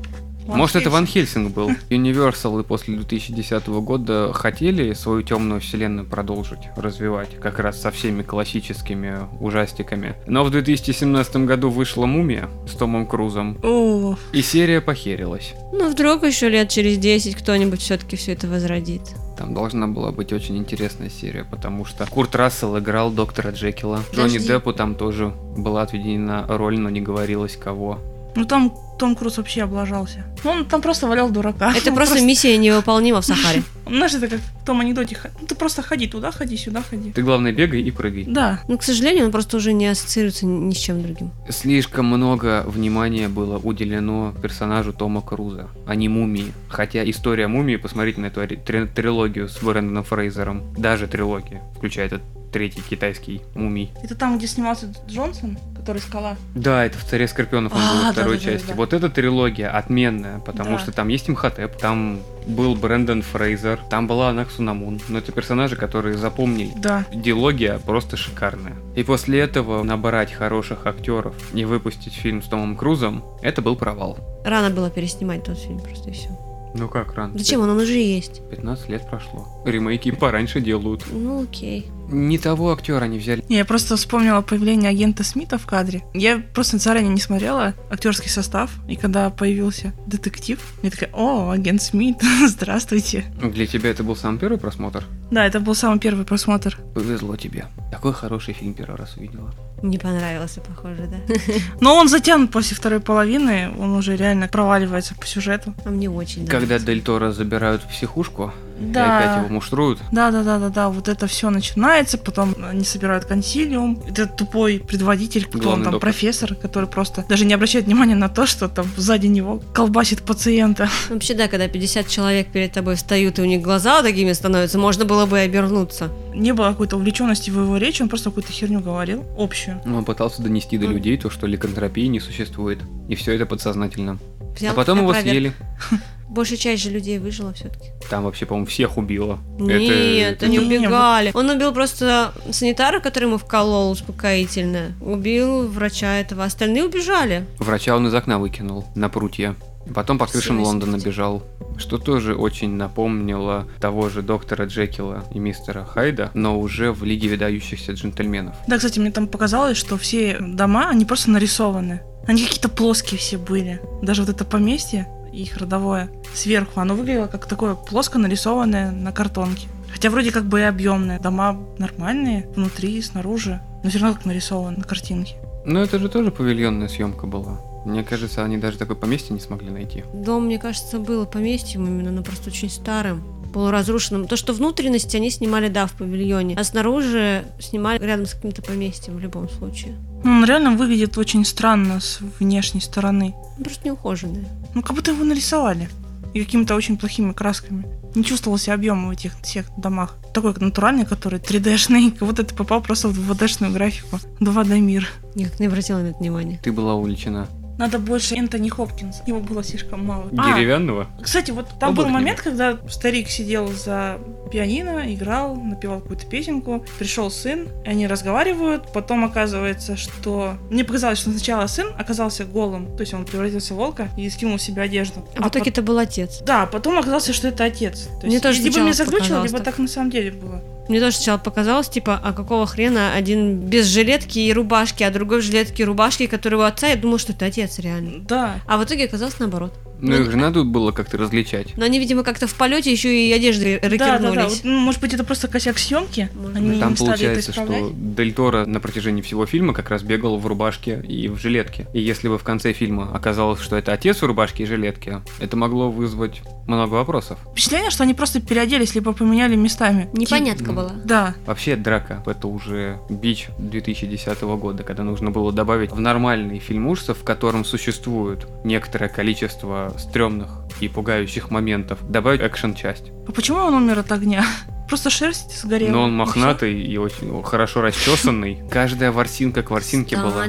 Ван 0.51 0.60
Может, 0.60 0.75
это 0.75 0.89
Ван 0.89 1.08
Хельсинг. 1.08 1.53
Был. 1.53 1.70
Universal 1.89 2.60
и 2.60 2.63
после 2.63 2.96
2010 2.96 3.67
года 3.67 4.34
хотели 4.34 4.91
свою 4.93 5.22
темную 5.24 5.62
вселенную 5.62 6.05
продолжить 6.05 6.60
развивать, 6.76 7.39
как 7.39 7.60
раз 7.60 7.82
со 7.82 7.89
всеми 7.89 8.21
классическими 8.21 9.19
ужастиками. 9.39 10.15
Но 10.28 10.43
в 10.43 10.52
2017 10.52 11.38
году 11.38 11.69
вышла 11.69 12.06
«Мумия» 12.06 12.49
с 12.67 12.76
Томом 12.76 13.08
Крузом, 13.08 13.58
О, 13.63 14.17
и 14.34 14.41
серия 14.41 14.82
похерилась. 14.82 15.54
Ну, 15.71 15.89
вдруг 15.89 16.23
еще 16.23 16.49
лет 16.49 16.67
через 16.67 16.97
10 16.97 17.36
кто-нибудь 17.36 17.80
все-таки 17.80 18.17
все 18.17 18.34
это 18.34 18.47
возродит. 18.47 19.04
Там 19.38 19.54
должна 19.54 19.88
была 19.88 20.12
быть 20.12 20.34
очень 20.34 20.58
интересная 20.58 21.10
серия, 21.10 21.45
потому 21.49 21.86
что 21.86 22.06
Курт 22.08 22.36
Рассел 22.36 22.78
играл 22.78 23.10
доктора 23.10 23.52
Джекила. 23.52 24.02
Джонни 24.13 24.34
Подожди. 24.34 24.47
Деппу 24.47 24.73
там 24.73 24.95
тоже 24.95 25.32
была 25.56 25.84
отведена 25.84 26.45
роль, 26.49 26.78
но 26.78 26.89
не 26.89 26.99
говорилось 26.99 27.56
кого. 27.56 27.99
ну 28.36 28.45
там 28.45 28.73
Том 29.02 29.16
Круз 29.16 29.38
вообще 29.38 29.64
облажался. 29.64 30.24
Ну, 30.44 30.52
Он 30.52 30.66
там 30.66 30.80
просто 30.80 31.08
валял 31.08 31.32
дурака. 31.32 31.74
Это 31.76 31.90
Он 31.90 31.96
просто 31.96 32.22
миссия 32.22 32.56
невыполнима 32.58 33.22
в 33.22 33.26
Сахаре. 33.26 33.64
Знаешь, 33.88 34.14
это 34.14 34.28
как 34.28 34.40
в 34.40 34.64
том 34.64 34.80
анекдоте. 34.80 35.18
Ну, 35.42 35.48
ты 35.48 35.56
просто 35.56 35.82
ходи 35.82 36.06
туда, 36.06 36.32
ходи, 36.32 36.56
сюда, 36.56 36.84
ходи. 36.88 37.12
Ты, 37.12 37.24
главное, 37.24 37.52
бегай 37.52 37.82
и 37.82 37.90
прыгай. 37.90 38.26
Да. 38.26 38.60
Но, 38.68 38.78
к 38.78 38.84
сожалению, 38.84 39.26
он 39.26 39.32
просто 39.32 39.58
уже 39.58 39.74
не 39.74 39.88
ассоциируется 39.88 40.46
ни 40.46 40.72
с 40.72 40.78
чем 40.78 41.02
другим. 41.02 41.32
Слишком 41.50 42.06
много 42.06 42.64
внимания 42.68 43.28
было 43.28 43.58
уделено 43.58 44.36
персонажу 44.40 44.94
Тома 44.94 45.22
Круза, 45.22 45.70
а 45.88 45.96
не 45.96 46.08
мумии. 46.08 46.54
Хотя 46.70 47.04
история 47.10 47.48
мумии, 47.48 47.78
посмотрите 47.78 48.22
на 48.22 48.28
эту 48.28 48.46
трилогию 48.46 49.50
с 49.50 49.64
Брэндоном 49.64 50.04
Фрейзером, 50.04 50.62
даже 50.78 51.08
трилогия, 51.08 51.64
включая 51.76 52.06
этот 52.06 52.22
третий 52.52 52.82
китайский 52.82 53.42
мумий. 53.56 53.92
Это 54.04 54.16
там, 54.16 54.38
где 54.38 54.48
снимался 54.48 54.94
Джонсон, 55.08 55.58
который 55.76 56.00
скала. 56.00 56.36
Да, 56.56 56.86
это 56.86 56.98
в 56.98 57.04
«Царе 57.06 57.28
Скорпионов» 57.28 57.74
он 57.74 57.80
А, 57.82 57.90
был 57.92 57.98
во 57.98 58.04
да, 58.08 58.12
второй 58.12 58.38
да, 58.40 58.44
да, 58.46 58.52
части. 58.52 58.68
да. 58.68 58.74
Вот 58.76 58.94
эта 58.94 59.10
трилогия 59.10 59.70
отменная, 59.70 60.40
потому 60.40 60.72
Да. 60.74 60.80
что 60.80 60.92
там 60.92 61.08
есть 61.08 61.30
Имхотеп, 61.30 61.78
там 61.78 62.20
был 62.46 62.76
Брэндон 62.76 63.22
Фрейзер, 63.22 63.80
там 63.90 64.08
была 64.08 64.30
Анак 64.30 64.52
Сунамун. 64.52 65.00
Но 65.08 65.20
это 65.20 65.32
персонажи, 65.32 65.76
которые 65.76 66.18
запомнили. 66.18 66.72
Да. 66.78 67.06
Дилогия 67.14 67.80
просто 67.80 68.18
шикарная. 68.18 68.76
И 68.96 69.04
после 69.04 69.40
этого 69.40 69.82
набрать 69.84 70.32
хороших 70.34 70.86
актеров 70.88 71.36
и 71.54 71.66
выпустить 71.66 72.14
фильм 72.14 72.42
с 72.44 72.48
Томом 72.48 72.76
Крузом, 72.76 73.24
это 73.42 73.62
был 73.62 73.76
провал. 73.76 74.18
Рано 74.44 74.70
было 74.72 74.90
переснимать 74.90 75.44
тот 75.44 75.58
фильм, 75.58 75.80
просто 75.80 76.10
и 76.10 76.14
все. 76.14 76.30
Ну 76.74 76.88
как 76.88 77.16
рано? 77.16 77.38
Зачем? 77.38 77.62
Он, 77.62 77.70
он 77.72 77.80
уже 77.80 77.98
есть. 77.98 78.42
15 78.50 78.88
лет 78.90 79.06
прошло. 79.10 79.46
Ремейки 79.66 80.10
пораньше 80.12 80.62
делают. 80.62 81.04
Ну, 81.12 81.44
окей. 81.44 81.86
Не 82.12 82.38
того 82.38 82.74
актера 82.74 83.06
они 83.06 83.17
взяли. 83.17 83.43
Не, 83.47 83.58
я 83.58 83.65
просто 83.65 83.95
вспомнила 83.95 84.41
появление 84.41 84.89
агента 84.89 85.24
Смита 85.24 85.58
в 85.58 85.65
кадре. 85.65 86.04
Я 86.13 86.39
просто 86.54 86.78
заранее 86.78 87.13
не 87.13 87.21
смотрела 87.21 87.74
актерский 87.89 88.30
состав, 88.30 88.69
и 88.88 88.95
когда 88.95 89.30
появился 89.30 89.93
детектив, 90.06 90.60
я 90.84 90.91
такая, 90.91 91.10
о, 91.13 91.52
агент 91.52 91.82
Смит, 91.82 92.17
здравствуйте. 92.47 93.26
Для 93.41 93.65
тебя 93.65 93.89
это 93.89 94.04
был 94.04 94.15
самый 94.15 94.39
первый 94.39 94.58
просмотр? 94.60 95.06
Да, 95.32 95.45
это 95.45 95.60
был 95.60 95.74
самый 95.74 96.00
первый 96.00 96.26
просмотр. 96.26 96.78
Повезло 96.93 97.38
тебе. 97.38 97.65
Такой 97.91 98.13
хороший 98.13 98.54
фильм 98.54 98.74
первый 98.74 98.97
раз 98.97 99.15
увидела. 99.15 99.54
Не 99.82 99.97
понравился, 99.97 100.62
похоже, 100.62 101.10
да? 101.10 101.36
Но 101.80 101.95
он 101.95 102.08
затянут 102.08 102.52
после 102.52 102.76
второй 102.76 103.00
половины, 103.00 103.71
он 103.80 103.95
уже 103.95 104.15
реально 104.15 104.47
проваливается 104.47 105.15
по 105.15 105.26
сюжету. 105.26 105.74
А 105.86 105.89
мне 105.89 106.10
очень 106.10 106.45
Когда 106.45 106.65
нравится. 106.65 106.88
Дель 106.88 107.02
Торо 107.02 107.32
забирают 107.32 107.82
в 107.84 107.88
психушку 107.88 108.54
и 108.82 108.89
опять 108.89 108.94
Да. 108.94 109.39
его 109.44 109.54
муштруют, 109.54 110.00
Да, 110.12 110.32
да, 110.32 110.44
да, 110.44 110.60
да, 110.60 110.70
да, 110.70 110.89
вот 110.89 111.08
это 111.08 111.28
все 111.28 111.50
начинается, 111.50 112.17
потом 112.17 112.56
они 112.67 112.84
собирают 112.84 113.26
консилиум. 113.26 114.02
Этот 114.08 114.36
тупой 114.36 114.80
предводитель, 114.80 115.46
кто 115.46 115.60
Главный 115.60 115.74
он 115.80 115.84
там, 115.84 115.91
доктор. 115.94 116.10
профессор, 116.12 116.56
который 116.56 116.89
просто 116.89 117.26
даже 117.30 117.46
не 117.46 117.54
обращает 117.54 117.86
внимания 117.86 118.15
на 118.15 118.30
то, 118.30 118.46
что 118.46 118.67
там 118.67 118.88
сзади 118.98 119.28
него 119.28 119.62
колбасит 119.74 120.24
пациента. 120.24 120.89
Вообще, 121.10 121.34
да, 121.34 121.48
когда 121.48 121.67
50 121.67 122.08
человек 122.08 122.48
перед 122.48 122.72
тобой 122.74 122.96
встают, 122.96 123.39
и 123.39 123.41
у 123.41 123.46
них 123.46 123.62
глаза 123.62 123.96
вот 123.98 124.04
такими 124.04 124.34
становятся, 124.34 124.78
можно 124.78 125.06
было 125.06 125.26
бы 125.26 125.38
и 125.38 125.41
обернуться. 125.41 126.10
Не 126.34 126.54
было 126.54 126.70
какой-то 126.70 126.98
увлеченности 126.98 127.50
в 127.50 127.60
его 127.62 127.78
речи, 127.78 128.02
он 128.02 128.10
просто 128.10 128.30
какую-то 128.30 128.52
херню 128.52 128.80
говорил, 128.80 129.24
общую. 129.38 129.82
Ну, 129.86 129.98
он 129.98 130.06
пытался 130.06 130.41
донести 130.41 130.78
до 130.78 130.88
людей 130.88 131.17
то, 131.17 131.30
что 131.30 131.48
ликантропии 131.48 132.06
не 132.08 132.20
существует. 132.20 132.80
И 133.10 133.15
все 133.15 133.34
это 133.34 133.46
подсознательно. 133.46 134.17
Взял 134.56 134.72
а 134.72 134.76
потом 134.76 135.00
его 135.00 135.10
опроверг. 135.10 135.30
съели. 135.30 135.54
Большая 136.32 136.58
часть 136.58 136.82
же 136.84 136.89
людей 136.91 137.20
выжила 137.20 137.52
все-таки. 137.52 137.89
Там 138.10 138.24
вообще, 138.24 138.46
по-моему, 138.46 138.65
всех 138.65 138.98
убило. 138.98 139.38
Нет, 139.60 140.36
это- 140.38 140.46
они 140.46 140.58
это- 140.58 140.65
убегали. 140.65 141.32
Он 141.34 141.50
убил 141.50 141.74
просто 141.74 142.34
санитара, 142.52 143.02
который 143.02 143.26
ему 143.26 143.38
вколол 143.38 143.91
успокоительное. 143.91 144.94
Убил 145.02 145.67
врача 145.67 146.20
этого. 146.20 146.46
Остальные 146.46 146.86
убежали. 146.86 147.46
Врача 147.60 147.96
он 147.98 148.08
из 148.08 148.13
окна 148.13 148.39
выкинул 148.39 148.86
на 148.96 149.10
прутья. 149.10 149.56
Потом 149.94 150.17
по 150.17 150.26
крышам 150.28 150.58
Всё, 150.60 150.65
Лондона 150.65 150.98
бежал. 150.98 151.44
Что 151.78 151.98
тоже 151.98 152.36
очень 152.36 152.76
напомнило 152.76 153.67
того 153.82 154.10
же 154.10 154.22
доктора 154.22 154.65
Джекила 154.67 155.26
и 155.34 155.39
мистера 155.39 155.84
Хайда, 155.84 156.32
но 156.34 156.60
уже 156.60 156.91
в 156.94 157.04
Лиге 157.04 157.28
выдающихся 157.30 157.91
джентльменов. 157.94 158.56
Да, 158.67 158.78
кстати, 158.78 159.00
мне 159.00 159.12
там 159.12 159.28
показалось, 159.28 159.78
что 159.78 159.98
все 159.98 160.38
дома, 160.39 160.89
они 160.89 161.04
просто 161.06 161.32
нарисованы. 161.32 162.02
Они 162.28 162.44
какие-то 162.44 162.70
плоские 162.70 163.20
все 163.20 163.38
были. 163.38 163.82
Даже 164.04 164.22
вот 164.22 164.30
это 164.30 164.46
поместье. 164.46 165.08
Их 165.34 165.58
родовое, 165.58 166.10
сверху, 166.34 166.80
оно 166.80 166.96
выглядело 166.96 167.28
как 167.28 167.46
такое 167.46 167.76
плоско 167.76 168.20
нарисованное 168.20 168.91
на 168.91 169.12
картонке. 169.12 169.67
Хотя 169.91 170.10
вроде 170.10 170.32
как 170.32 170.46
бы 170.46 170.60
и 170.60 170.63
объемное. 170.63 171.20
Дома 171.20 171.60
нормальные, 171.78 172.48
внутри 172.56 172.98
и 172.98 173.02
снаружи, 173.02 173.62
но 173.84 173.89
все 173.89 174.00
равно 174.00 174.15
как 174.15 174.26
нарисовано 174.26 174.78
на 174.78 174.84
картинке. 174.84 175.36
Но 175.65 175.80
это 175.82 176.00
же 176.00 176.10
тоже 176.10 176.32
павильонная 176.32 176.88
съемка 176.88 177.28
была. 177.28 177.60
Мне 177.86 178.04
кажется, 178.04 178.44
они 178.44 178.58
даже 178.58 178.78
такое 178.78 178.96
поместье 178.96 179.34
не 179.34 179.39
смогли 179.39 179.70
найти. 179.70 180.04
Дом, 180.13 180.46
мне 180.46 180.60
кажется, 180.60 181.00
был 181.00 181.26
поместьем 181.26 181.86
именно, 181.88 182.12
но 182.12 182.24
просто 182.24 182.50
очень 182.50 182.70
старым 182.70 183.24
полуразрушенным. 183.52 184.28
То, 184.28 184.38
что 184.38 184.54
внутренности 184.54 185.17
они 185.17 185.30
снимали, 185.30 185.67
да, 185.67 185.86
в 185.88 185.94
павильоне, 185.94 186.56
а 186.58 186.63
снаружи 186.63 187.46
снимали 187.60 188.04
рядом 188.04 188.26
с 188.26 188.34
каким-то 188.34 188.62
поместьем 188.62 189.15
в 189.15 189.20
любом 189.20 189.50
случае. 189.50 189.96
Ну, 190.24 190.32
он 190.32 190.46
реально 190.46 190.72
выглядит 190.72 191.17
очень 191.17 191.44
странно 191.44 192.00
с 192.00 192.20
внешней 192.39 192.82
стороны. 192.82 193.36
Просто 193.62 193.88
неухоженный. 193.88 194.46
Ну, 194.73 194.81
как 194.81 194.95
будто 194.95 195.12
его 195.12 195.23
нарисовали. 195.23 195.89
И 196.34 196.43
какими-то 196.43 196.75
очень 196.75 196.97
плохими 196.97 197.34
красками. 197.34 197.86
Не 198.15 198.23
чувствовался 198.23 198.73
объем 198.73 199.07
в 199.07 199.12
этих 199.12 199.39
всех 199.41 199.65
домах. 199.77 200.17
Такой 200.34 200.53
натуральный, 200.57 201.05
который 201.05 201.39
3D-шный. 201.39 202.12
Как 202.12 202.27
будто 202.27 202.43
ты 202.43 202.55
попал 202.55 202.81
просто 202.81 203.10
в 203.10 203.31
2D-шную 203.31 203.71
графику. 203.71 204.17
2D 204.39 204.79
мир. 204.79 205.10
Никак 205.36 205.60
не 205.60 205.67
обратила 205.67 205.99
на 205.99 206.07
это 206.07 206.19
внимание. 206.19 206.60
Ты 206.63 206.71
была 206.71 206.95
увлечена. 206.95 207.47
Надо 207.82 207.98
больше 207.98 208.36
Энтони 208.36 208.70
Хопкинс. 208.70 209.24
Его 209.26 209.39
было 209.39 209.63
слишком 209.63 210.06
мало. 210.06 210.30
Деревянного? 210.32 211.08
А, 211.20 211.24
кстати, 211.24 211.50
вот 211.50 211.67
там 211.80 211.96
был 211.96 212.04
Оборотня. 212.04 212.13
момент, 212.13 212.41
когда 212.41 212.78
старик 212.88 213.28
сидел 213.28 213.70
за 213.70 214.20
пианино, 214.52 215.12
играл, 215.12 215.56
напевал 215.56 216.00
какую-то 216.02 216.28
песенку. 216.28 216.86
Пришел 217.00 217.32
сын, 217.32 217.70
и 217.84 217.89
они 217.89 218.06
разговаривают. 218.06 218.94
Потом 218.94 219.26
оказывается, 219.26 219.98
что... 219.98 220.58
Мне 220.70 220.84
показалось, 220.84 221.17
что 221.17 221.32
сначала 221.32 221.65
сын 221.65 221.88
оказался 221.98 222.46
голым. 222.46 222.96
То 222.96 223.02
есть 223.02 223.15
он 223.15 223.26
превратился 223.26 223.74
в 223.74 223.78
волка 223.78 224.10
и 224.15 224.30
скинул 224.30 224.58
в 224.58 224.62
себе 224.62 224.84
одежду. 224.84 225.28
А 225.36 225.41
в 225.41 225.48
итоге 225.50 225.65
пот- 225.65 225.74
это 225.74 225.82
был 225.82 225.98
отец. 225.98 226.44
Да, 226.46 226.67
потом 226.67 227.00
оказалось, 227.00 227.34
что 227.34 227.48
это 227.48 227.63
отец. 227.63 228.10
То 228.20 228.28
Мне 228.28 228.36
есть, 228.36 228.44
тоже 228.44 228.62
либо 228.62 228.80
мне 228.80 228.94
заглючило, 228.94 229.44
либо 229.44 229.58
так. 229.58 229.65
так 229.65 229.80
на 229.80 229.88
самом 229.88 230.12
деле 230.12 230.32
было. 230.32 230.62
Мне 230.91 230.99
тоже 230.99 231.15
сначала 231.15 231.38
показалось, 231.38 231.88
типа, 231.88 232.19
а 232.21 232.34
какого 232.34 232.67
хрена 232.67 233.13
один 233.13 233.56
без 233.62 233.86
жилетки 233.86 234.39
и 234.39 234.51
рубашки, 234.51 235.04
а 235.04 235.10
другой 235.10 235.39
в 235.39 235.41
жилетке 235.41 235.84
и 235.84 235.86
рубашке, 235.86 236.27
который 236.27 236.56
у 236.56 236.63
отца, 236.63 236.88
я 236.88 236.97
думала, 236.97 237.17
что 237.17 237.32
это 237.32 237.45
отец 237.45 237.80
реально. 237.80 238.19
Да. 238.27 238.56
А 238.67 238.77
в 238.77 238.84
итоге 238.84 239.06
оказалось 239.06 239.39
наоборот. 239.39 239.73
Ну, 240.02 240.16
их 240.16 240.32
же 240.32 240.38
надо 240.38 240.64
было 240.64 240.92
как-то 240.92 241.18
различать. 241.18 241.78
Но 241.78 241.86
они, 241.86 242.00
видимо, 242.00 242.24
как-то 242.24 242.48
в 242.48 242.56
полете 242.56 242.92
еще 242.92 243.16
и 243.16 243.32
одежды 243.32 243.80
Да, 243.82 244.20
да, 244.20 244.32
да. 244.32 244.48
Вот, 244.48 244.62
ну, 244.64 244.80
может 244.80 245.02
быть, 245.02 245.14
это 245.14 245.24
просто 245.24 245.48
косяк 245.48 245.78
съемки. 245.78 246.30
Может 246.34 246.58
Они. 246.58 246.80
Там 246.80 246.92
не 246.92 246.96
стали 246.96 247.12
это 247.12 247.24
получается, 247.24 247.52
исправлять. 247.52 247.86
что 247.86 247.94
Дель 247.96 248.34
Торо 248.34 248.66
на 248.66 248.80
протяжении 248.80 249.22
всего 249.22 249.46
фильма 249.46 249.74
как 249.74 249.90
раз 249.90 250.04
бегал 250.04 250.38
в 250.38 250.48
рубашке 250.48 251.02
и 251.08 251.28
в 251.28 251.38
жилетке. 251.38 251.88
И 251.94 252.02
если 252.02 252.28
бы 252.28 252.38
в 252.38 252.44
конце 252.44 252.74
фильма 252.74 253.12
оказалось, 253.14 253.62
что 253.62 253.76
это 253.76 253.94
отец 253.94 254.22
в 254.22 254.26
рубашке 254.26 254.64
и 254.64 254.66
жилетке, 254.66 255.22
это 255.40 255.56
могло 255.58 255.92
вызвать 255.92 256.42
много 256.68 256.94
вопросов. 256.94 257.38
Впечатление, 257.52 257.92
что 257.92 258.04
они 258.04 258.14
просто 258.14 258.42
переоделись, 258.42 258.96
либо 258.96 259.14
поменяли 259.14 259.56
местами. 259.56 260.10
Непонятка 260.14 260.66
Тип- 260.66 260.74
была. 260.76 260.92
Да. 261.04 261.36
Вообще 261.46 261.76
драка 261.76 262.24
это 262.26 262.48
уже 262.48 263.00
бич 263.10 263.48
2010 263.60 264.42
года, 264.58 264.84
когда 264.84 265.04
нужно 265.04 265.32
было 265.32 265.52
добавить 265.52 265.92
в 265.92 266.00
нормальный 266.00 266.60
фильм 266.60 266.88
ужасов, 266.88 267.20
в 267.20 267.24
котором 267.24 267.66
существует 267.66 268.48
некоторое 268.64 269.10
количество 269.10 269.90
стрёмных 269.99 270.49
и 270.80 270.88
пугающих 270.88 271.51
моментов, 271.51 271.99
добавить 272.10 272.41
экшен-часть. 272.41 273.12
А 273.27 273.32
почему 273.32 273.60
он 273.60 273.73
умер 273.73 273.99
от 273.99 274.12
огня? 274.12 274.45
Просто 274.88 275.10
шерсть 275.10 275.58
сгорела. 275.58 275.91
Но 275.91 276.04
он 276.04 276.10
и 276.10 276.13
мохнатый 276.13 276.82
и 276.82 276.97
очень 276.97 277.41
хорошо 277.43 277.82
расчесанный. 277.82 278.60
Каждая 278.69 279.12
ворсинка 279.13 279.63
к 279.63 279.71
ворсинке 279.71 280.17
была. 280.17 280.47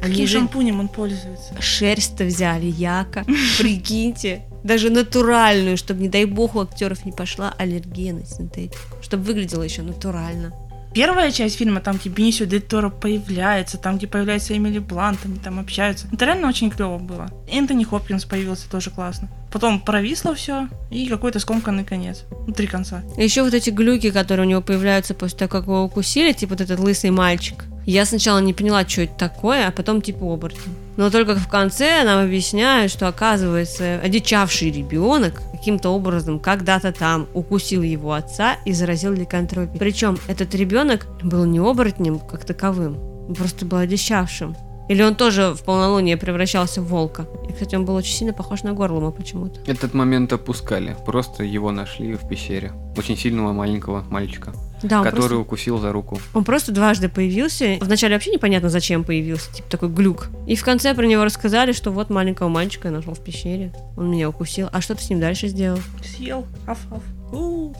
Каким 0.00 0.28
шампунем 0.28 0.80
он 0.80 0.88
пользуется? 0.88 1.60
шерсть-то 1.60 2.24
взяли, 2.24 2.66
яка. 2.66 3.24
Прикиньте. 3.58 4.42
Даже 4.62 4.90
натуральную, 4.90 5.76
чтобы, 5.76 6.02
не 6.02 6.08
дай 6.08 6.24
бог, 6.24 6.54
у 6.54 6.60
актеров 6.60 7.04
не 7.04 7.12
пошла 7.12 7.52
аллергия 7.58 8.14
на 8.14 8.24
синтетику. 8.24 8.78
Чтобы 9.02 9.24
выглядело 9.24 9.62
еще 9.62 9.82
натурально. 9.82 10.52
Первая 10.94 11.32
часть 11.32 11.56
фильма, 11.56 11.80
там, 11.80 11.96
где 11.96 12.08
Бенисио 12.08 12.46
Дель 12.46 12.62
Торо 12.62 12.88
появляется, 12.88 13.78
там, 13.78 13.98
где 13.98 14.06
появляется 14.06 14.56
Эмили 14.56 14.78
Блант, 14.78 15.18
они 15.24 15.38
там 15.38 15.58
общаются. 15.58 16.06
Это 16.12 16.24
реально 16.24 16.48
очень 16.48 16.70
клево 16.70 16.98
было. 16.98 17.28
Энтони 17.50 17.82
Хопкинс 17.82 18.24
появился 18.24 18.70
тоже 18.70 18.90
классно. 18.90 19.28
Потом 19.52 19.80
провисло 19.80 20.36
все 20.36 20.68
и 20.92 21.08
какой-то 21.08 21.40
скомканный 21.40 21.84
конец. 21.84 22.22
Ну, 22.46 22.52
три 22.52 22.68
конца. 22.68 23.02
Еще 23.16 23.42
вот 23.42 23.54
эти 23.54 23.70
глюки, 23.70 24.12
которые 24.12 24.46
у 24.46 24.50
него 24.50 24.62
появляются 24.62 25.14
после 25.14 25.38
того, 25.38 25.48
как 25.48 25.64
его 25.64 25.82
укусили, 25.82 26.32
типа 26.32 26.50
вот 26.50 26.60
этот 26.60 26.78
лысый 26.78 27.10
мальчик. 27.10 27.64
Я 27.86 28.04
сначала 28.06 28.38
не 28.38 28.54
поняла, 28.54 28.86
что 28.86 29.02
это 29.02 29.14
такое, 29.14 29.66
а 29.66 29.72
потом 29.72 30.00
типа 30.00 30.32
оборотень. 30.32 30.74
Но 30.96 31.10
только 31.10 31.34
в 31.34 31.48
конце 31.48 32.04
нам 32.04 32.24
объясняют, 32.24 32.92
что 32.92 33.08
оказывается 33.08 34.00
одичавший 34.00 34.70
ребенок 34.70 35.42
каким-то 35.52 35.90
образом 35.90 36.38
когда-то 36.38 36.92
там 36.92 37.26
укусил 37.34 37.82
его 37.82 38.12
отца 38.12 38.58
и 38.64 38.72
заразил 38.72 39.12
ликантропией. 39.12 39.78
Причем 39.78 40.18
этот 40.28 40.54
ребенок 40.54 41.06
был 41.22 41.44
не 41.44 41.58
оборотнем 41.58 42.18
как 42.18 42.44
таковым, 42.44 42.98
он 43.28 43.34
просто 43.34 43.64
был 43.64 43.78
одичавшим. 43.78 44.56
Или 44.88 45.02
он 45.02 45.14
тоже 45.14 45.54
в 45.54 45.62
полнолуние 45.64 46.18
превращался 46.18 46.82
в 46.82 46.88
волка. 46.88 47.26
И, 47.48 47.52
кстати, 47.52 47.74
он 47.74 47.86
был 47.86 47.94
очень 47.94 48.14
сильно 48.14 48.34
похож 48.34 48.62
на 48.64 48.74
Горлума 48.74 49.12
почему-то. 49.12 49.58
Этот 49.66 49.94
момент 49.94 50.32
опускали. 50.32 50.94
Просто 51.06 51.42
его 51.42 51.72
нашли 51.72 52.14
в 52.14 52.28
пещере. 52.28 52.72
Очень 52.96 53.16
сильного 53.16 53.52
маленького 53.52 54.04
мальчика, 54.10 54.52
Да, 54.82 54.98
который 55.02 55.16
просто- 55.20 55.36
укусил 55.38 55.78
за 55.78 55.92
руку. 55.92 56.18
Он 56.34 56.44
просто 56.44 56.72
дважды 56.72 57.08
появился. 57.08 57.78
Вначале 57.80 58.14
вообще 58.14 58.32
непонятно, 58.32 58.68
зачем 58.68 59.04
появился, 59.04 59.52
типа 59.52 59.70
такой 59.70 59.88
глюк. 59.88 60.28
И 60.46 60.56
в 60.56 60.64
конце 60.64 60.94
про 60.94 61.06
него 61.06 61.24
рассказали, 61.24 61.72
что 61.72 61.90
вот 61.90 62.10
маленького 62.10 62.48
мальчика 62.48 62.88
я 62.88 62.94
нашел 62.94 63.14
в 63.14 63.20
пещере. 63.20 63.72
Он 63.96 64.10
меня 64.10 64.28
укусил. 64.28 64.68
А 64.72 64.80
что 64.80 64.94
ты 64.94 65.02
с 65.02 65.08
ним 65.10 65.20
дальше 65.20 65.48
сделал? 65.48 65.78
Съел. 66.04 66.46
Аф-аф. 66.66 67.02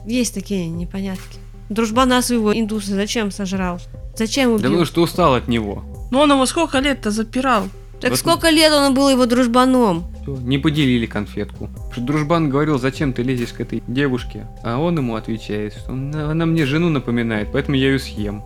Есть 0.07 0.35
такие 0.35 0.67
непонятки. 0.69 1.39
Дружбана 1.69 2.23
своего 2.23 2.59
индуса 2.59 2.93
зачем 2.95 3.31
сожрал? 3.31 3.81
Зачем 4.17 4.51
Да 4.51 4.55
убил? 4.57 4.65
потому 4.71 4.85
что 4.85 5.03
устал 5.03 5.35
от 5.35 5.49
него. 5.49 5.85
Ну 6.11 6.21
он 6.21 6.31
его 6.33 6.47
сколько 6.47 6.79
лет-то 6.79 7.11
запирал? 7.11 7.65
Так 8.01 8.11
Вот- 8.11 8.19
сколько 8.19 8.51
лет 8.51 8.73
он 8.73 8.95
был 8.95 9.09
его 9.09 9.27
дружбаном? 9.27 10.05
Всё, 10.25 10.37
Не 10.39 10.59
поделили 10.59 11.05
конфетку. 11.07 11.69
Дружбан 11.97 12.49
говорил, 12.49 12.79
зачем 12.79 13.13
ты 13.13 13.23
лезешь 13.23 13.53
к 13.53 13.61
этой 13.61 13.83
девушке? 13.87 14.47
А 14.63 14.79
он 14.79 14.97
ему 14.97 15.17
отвечает, 15.17 15.75
что 15.75 15.93
«Она- 15.93 16.47
мне 16.47 16.65
жену 16.65 16.89
напоминает, 16.89 17.49
поэтому 17.53 17.77
я 17.77 17.89
ее 17.89 17.99
съем. 17.99 18.43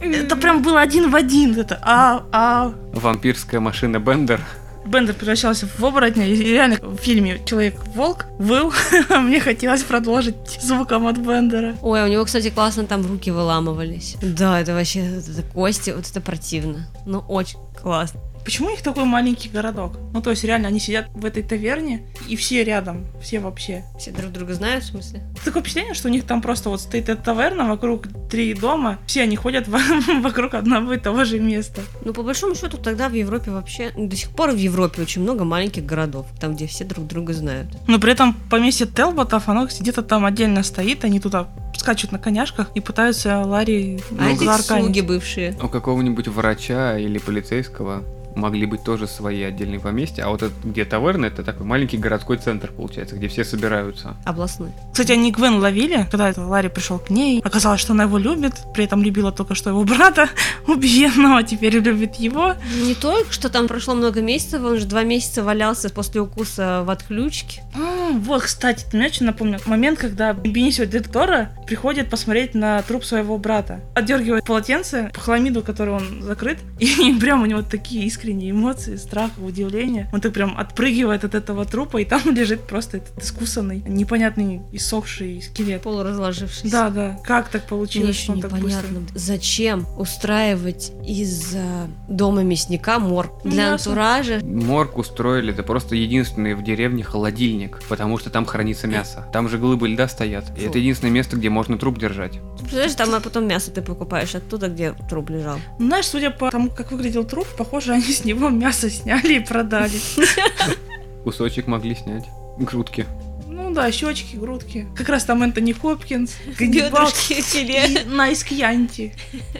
Это 0.00 0.36
прям 0.36 0.62
было 0.62 0.80
один 0.80 1.10
в 1.10 1.16
один. 1.16 1.58
Это 1.58 1.80
а, 1.82 2.24
а. 2.32 2.72
Вампирская 2.92 3.60
машина 3.60 3.98
Бендер. 3.98 4.40
Бендер 4.84 5.14
превращался 5.14 5.66
в 5.66 5.84
оборотня, 5.84 6.26
и 6.26 6.36
реально 6.36 6.76
в 6.80 6.96
фильме 6.96 7.40
Человек-волк 7.44 8.26
выл, 8.38 8.72
а 9.08 9.18
мне 9.20 9.40
хотелось 9.40 9.82
продолжить 9.82 10.34
звуком 10.60 11.06
от 11.06 11.18
Бендера. 11.18 11.76
Ой, 11.82 12.02
у 12.02 12.08
него, 12.08 12.24
кстати, 12.24 12.50
классно 12.50 12.84
там 12.86 13.06
руки 13.06 13.30
выламывались. 13.30 14.16
Да, 14.20 14.60
это 14.60 14.74
вообще 14.74 15.00
это 15.00 15.42
кости, 15.52 15.90
вот 15.90 16.08
это 16.08 16.20
противно. 16.20 16.88
Ну, 17.06 17.20
очень 17.28 17.58
классно. 17.80 18.20
Почему 18.44 18.68
у 18.68 18.70
них 18.70 18.82
такой 18.82 19.04
маленький 19.04 19.48
городок? 19.48 19.98
Ну, 20.12 20.20
то 20.20 20.30
есть, 20.30 20.44
реально, 20.44 20.68
они 20.68 20.80
сидят 20.80 21.06
в 21.14 21.24
этой 21.24 21.42
таверне, 21.42 22.02
и 22.28 22.36
все 22.36 22.64
рядом, 22.64 23.06
все 23.22 23.40
вообще. 23.40 23.84
Все 23.98 24.10
друг 24.10 24.32
друга 24.32 24.54
знают, 24.54 24.84
в 24.84 24.88
смысле? 24.88 25.22
Такое 25.44 25.62
впечатление, 25.62 25.94
что 25.94 26.08
у 26.08 26.10
них 26.10 26.24
там 26.24 26.42
просто 26.42 26.68
вот 26.68 26.80
стоит 26.80 27.08
эта 27.08 27.22
таверна, 27.22 27.68
вокруг 27.68 28.06
три 28.30 28.54
дома, 28.54 28.98
все 29.06 29.22
они 29.22 29.36
ходят 29.36 29.68
во- 29.68 29.78
вокруг 30.20 30.54
одного 30.54 30.94
и 30.94 30.98
того 30.98 31.24
же 31.24 31.38
места. 31.38 31.82
Ну, 32.04 32.12
по 32.12 32.22
большому 32.22 32.54
счету, 32.54 32.78
тогда 32.78 33.08
в 33.08 33.14
Европе 33.14 33.50
вообще, 33.50 33.92
ну, 33.96 34.08
до 34.08 34.16
сих 34.16 34.30
пор 34.30 34.50
в 34.50 34.56
Европе 34.56 35.02
очень 35.02 35.22
много 35.22 35.44
маленьких 35.44 35.84
городов, 35.84 36.26
там, 36.40 36.54
где 36.54 36.66
все 36.66 36.84
друг 36.84 37.06
друга 37.06 37.32
знают. 37.32 37.68
Но 37.86 37.98
при 37.98 38.12
этом 38.12 38.34
поместье 38.50 38.86
Телботов, 38.86 39.48
оно 39.48 39.66
где-то 39.66 40.02
там 40.02 40.24
отдельно 40.24 40.62
стоит, 40.62 41.04
они 41.04 41.20
туда 41.20 41.48
скачут 41.76 42.12
на 42.12 42.18
коняшках 42.18 42.70
и 42.74 42.80
пытаются 42.80 43.40
Ларри 43.40 44.00
А 44.18 44.30
эти 44.30 44.62
слуги 44.62 45.00
бывшие. 45.00 45.56
У 45.62 45.68
какого-нибудь 45.68 46.28
врача 46.28 46.98
или 46.98 47.18
полицейского 47.18 48.04
могли 48.36 48.66
быть 48.66 48.82
тоже 48.82 49.06
свои 49.06 49.42
отдельные 49.42 49.80
поместья, 49.80 50.24
а 50.24 50.28
вот 50.28 50.42
это, 50.42 50.54
где 50.64 50.84
таверна, 50.84 51.26
это 51.26 51.42
такой 51.42 51.66
маленький 51.66 51.96
городской 51.96 52.38
центр, 52.38 52.70
получается, 52.72 53.16
где 53.16 53.28
все 53.28 53.44
собираются. 53.44 54.16
Областной. 54.24 54.70
Кстати, 54.92 55.12
они 55.12 55.32
Гвен 55.32 55.58
ловили, 55.58 56.06
когда 56.10 56.28
это 56.28 56.44
Ларри 56.44 56.68
пришел 56.68 56.98
к 56.98 57.10
ней. 57.10 57.40
Оказалось, 57.44 57.80
что 57.80 57.92
она 57.92 58.04
его 58.04 58.18
любит, 58.18 58.54
при 58.74 58.84
этом 58.84 59.02
любила 59.02 59.32
только 59.32 59.54
что 59.54 59.70
его 59.70 59.84
брата 59.84 60.28
убиенного, 60.66 61.38
а 61.38 61.42
теперь 61.42 61.78
любит 61.78 62.16
его. 62.16 62.54
Не 62.82 62.94
только, 62.94 63.32
что 63.32 63.48
там 63.48 63.68
прошло 63.68 63.94
много 63.94 64.20
месяцев, 64.22 64.62
он 64.62 64.78
же 64.78 64.86
два 64.86 65.02
месяца 65.02 65.42
валялся 65.42 65.90
после 65.90 66.20
укуса 66.20 66.82
в 66.84 66.90
отключке. 66.90 67.62
А, 67.74 68.10
вот, 68.12 68.42
кстати, 68.42 68.84
ты 68.90 68.96
мне 68.96 69.06
очень 69.06 69.26
напомнил 69.26 69.58
момент, 69.66 69.98
когда 69.98 70.32
Бенисио 70.32 70.84
Дель 70.84 71.04
Торо 71.04 71.50
приходит 71.66 72.10
посмотреть 72.10 72.54
на 72.54 72.82
труп 72.82 73.04
своего 73.04 73.38
брата. 73.38 73.80
Отдергивает 73.94 74.44
полотенце 74.44 75.10
по 75.14 75.20
хламиду, 75.20 75.62
который 75.62 75.94
он 75.94 76.22
закрыт, 76.22 76.58
и 76.78 77.14
прям 77.18 77.42
у 77.42 77.46
него 77.46 77.62
такие 77.62 78.06
искренние 78.22 78.52
эмоции, 78.52 78.94
страх, 78.96 79.32
удивление. 79.38 80.08
Он 80.12 80.20
так 80.20 80.32
прям 80.32 80.56
отпрыгивает 80.56 81.24
от 81.24 81.34
этого 81.34 81.64
трупа, 81.64 81.98
и 81.98 82.04
там 82.04 82.20
лежит 82.32 82.60
просто 82.68 82.98
этот 82.98 83.20
искусанный, 83.20 83.82
непонятный, 83.86 84.60
иссохший 84.70 85.42
скелет. 85.42 85.82
Полуразложившийся. 85.82 86.70
Да, 86.70 86.90
да. 86.90 87.18
Как 87.24 87.48
так 87.48 87.62
Мне 87.62 87.68
получилось, 87.68 88.14
еще 88.14 88.22
что 88.22 88.32
он 88.32 88.40
так 88.40 88.52
быстро? 88.52 88.86
непонятно, 88.86 89.18
зачем 89.18 89.86
устраивать 89.98 90.92
из 91.04 91.52
э, 91.54 91.86
дома 92.08 92.44
мясника 92.44 93.00
морг 93.00 93.32
для 93.42 93.70
Мясо. 93.72 93.90
антуража. 93.90 94.40
Морг 94.44 94.98
устроили, 94.98 95.52
это 95.52 95.64
просто 95.64 95.96
единственный 95.96 96.54
в 96.54 96.62
деревне 96.62 97.02
холодильник, 97.02 97.80
потому 97.88 98.18
что 98.18 98.30
там 98.30 98.46
хранится 98.46 98.86
мясо. 98.86 99.26
Там 99.32 99.48
же 99.48 99.58
глыбы 99.58 99.88
льда 99.88 100.06
стоят. 100.06 100.56
И 100.56 100.60
Фу. 100.60 100.68
это 100.68 100.78
единственное 100.78 101.10
место, 101.12 101.36
где 101.36 101.50
можно 101.50 101.76
труп 101.76 101.98
держать. 101.98 102.38
Представляешь, 102.58 102.94
там 102.94 103.12
а 103.14 103.20
потом 103.20 103.48
мясо 103.48 103.72
ты 103.72 103.82
покупаешь 103.82 104.34
оттуда, 104.36 104.68
где 104.68 104.92
труп 105.10 105.30
лежал. 105.30 105.58
Ну, 105.80 105.86
Знаешь, 105.86 106.06
судя 106.06 106.30
по 106.30 106.50
тому, 106.50 106.70
как 106.70 106.92
выглядел 106.92 107.24
труп, 107.24 107.46
похоже, 107.58 107.92
они 107.92 108.11
с 108.12 108.24
него 108.24 108.48
мясо 108.50 108.90
сняли 108.90 109.34
и 109.34 109.40
продали. 109.40 109.98
Кусочек 111.24 111.66
могли 111.66 111.94
снять. 111.94 112.24
Грудки. 112.58 113.06
Ну 113.48 113.72
да, 113.72 113.90
щечки, 113.92 114.36
грудки. 114.36 114.86
Как 114.96 115.08
раз 115.08 115.24
там 115.24 115.42
Энтони 115.42 115.72
Хопкинс, 115.72 116.34
Ганнибал 116.58 117.08
и 117.28 117.98
nice 118.08 118.44
Chianti. 118.44 119.14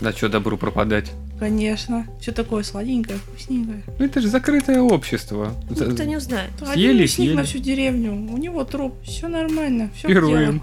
Да 0.00 0.12
что 0.12 0.28
добру 0.28 0.56
пропадать. 0.56 1.10
Конечно. 1.38 2.06
Все 2.20 2.32
такое 2.32 2.62
сладенькое, 2.62 3.18
вкусненькое. 3.18 3.82
Ну 3.98 4.04
это 4.04 4.20
же 4.20 4.28
закрытое 4.28 4.80
общество. 4.80 5.54
За- 5.68 5.86
Никто 5.86 6.04
не 6.04 6.16
узнает. 6.16 6.50
Один 6.60 6.72
Съели, 6.74 7.02
мясник 7.02 7.16
съели. 7.26 7.34
на 7.34 7.42
всю 7.44 7.58
деревню. 7.58 8.12
У 8.12 8.36
него 8.38 8.64
труп. 8.64 8.94
Все 9.02 9.28
нормально. 9.28 9.90
Все 9.94 10.08
Пируем. 10.08 10.62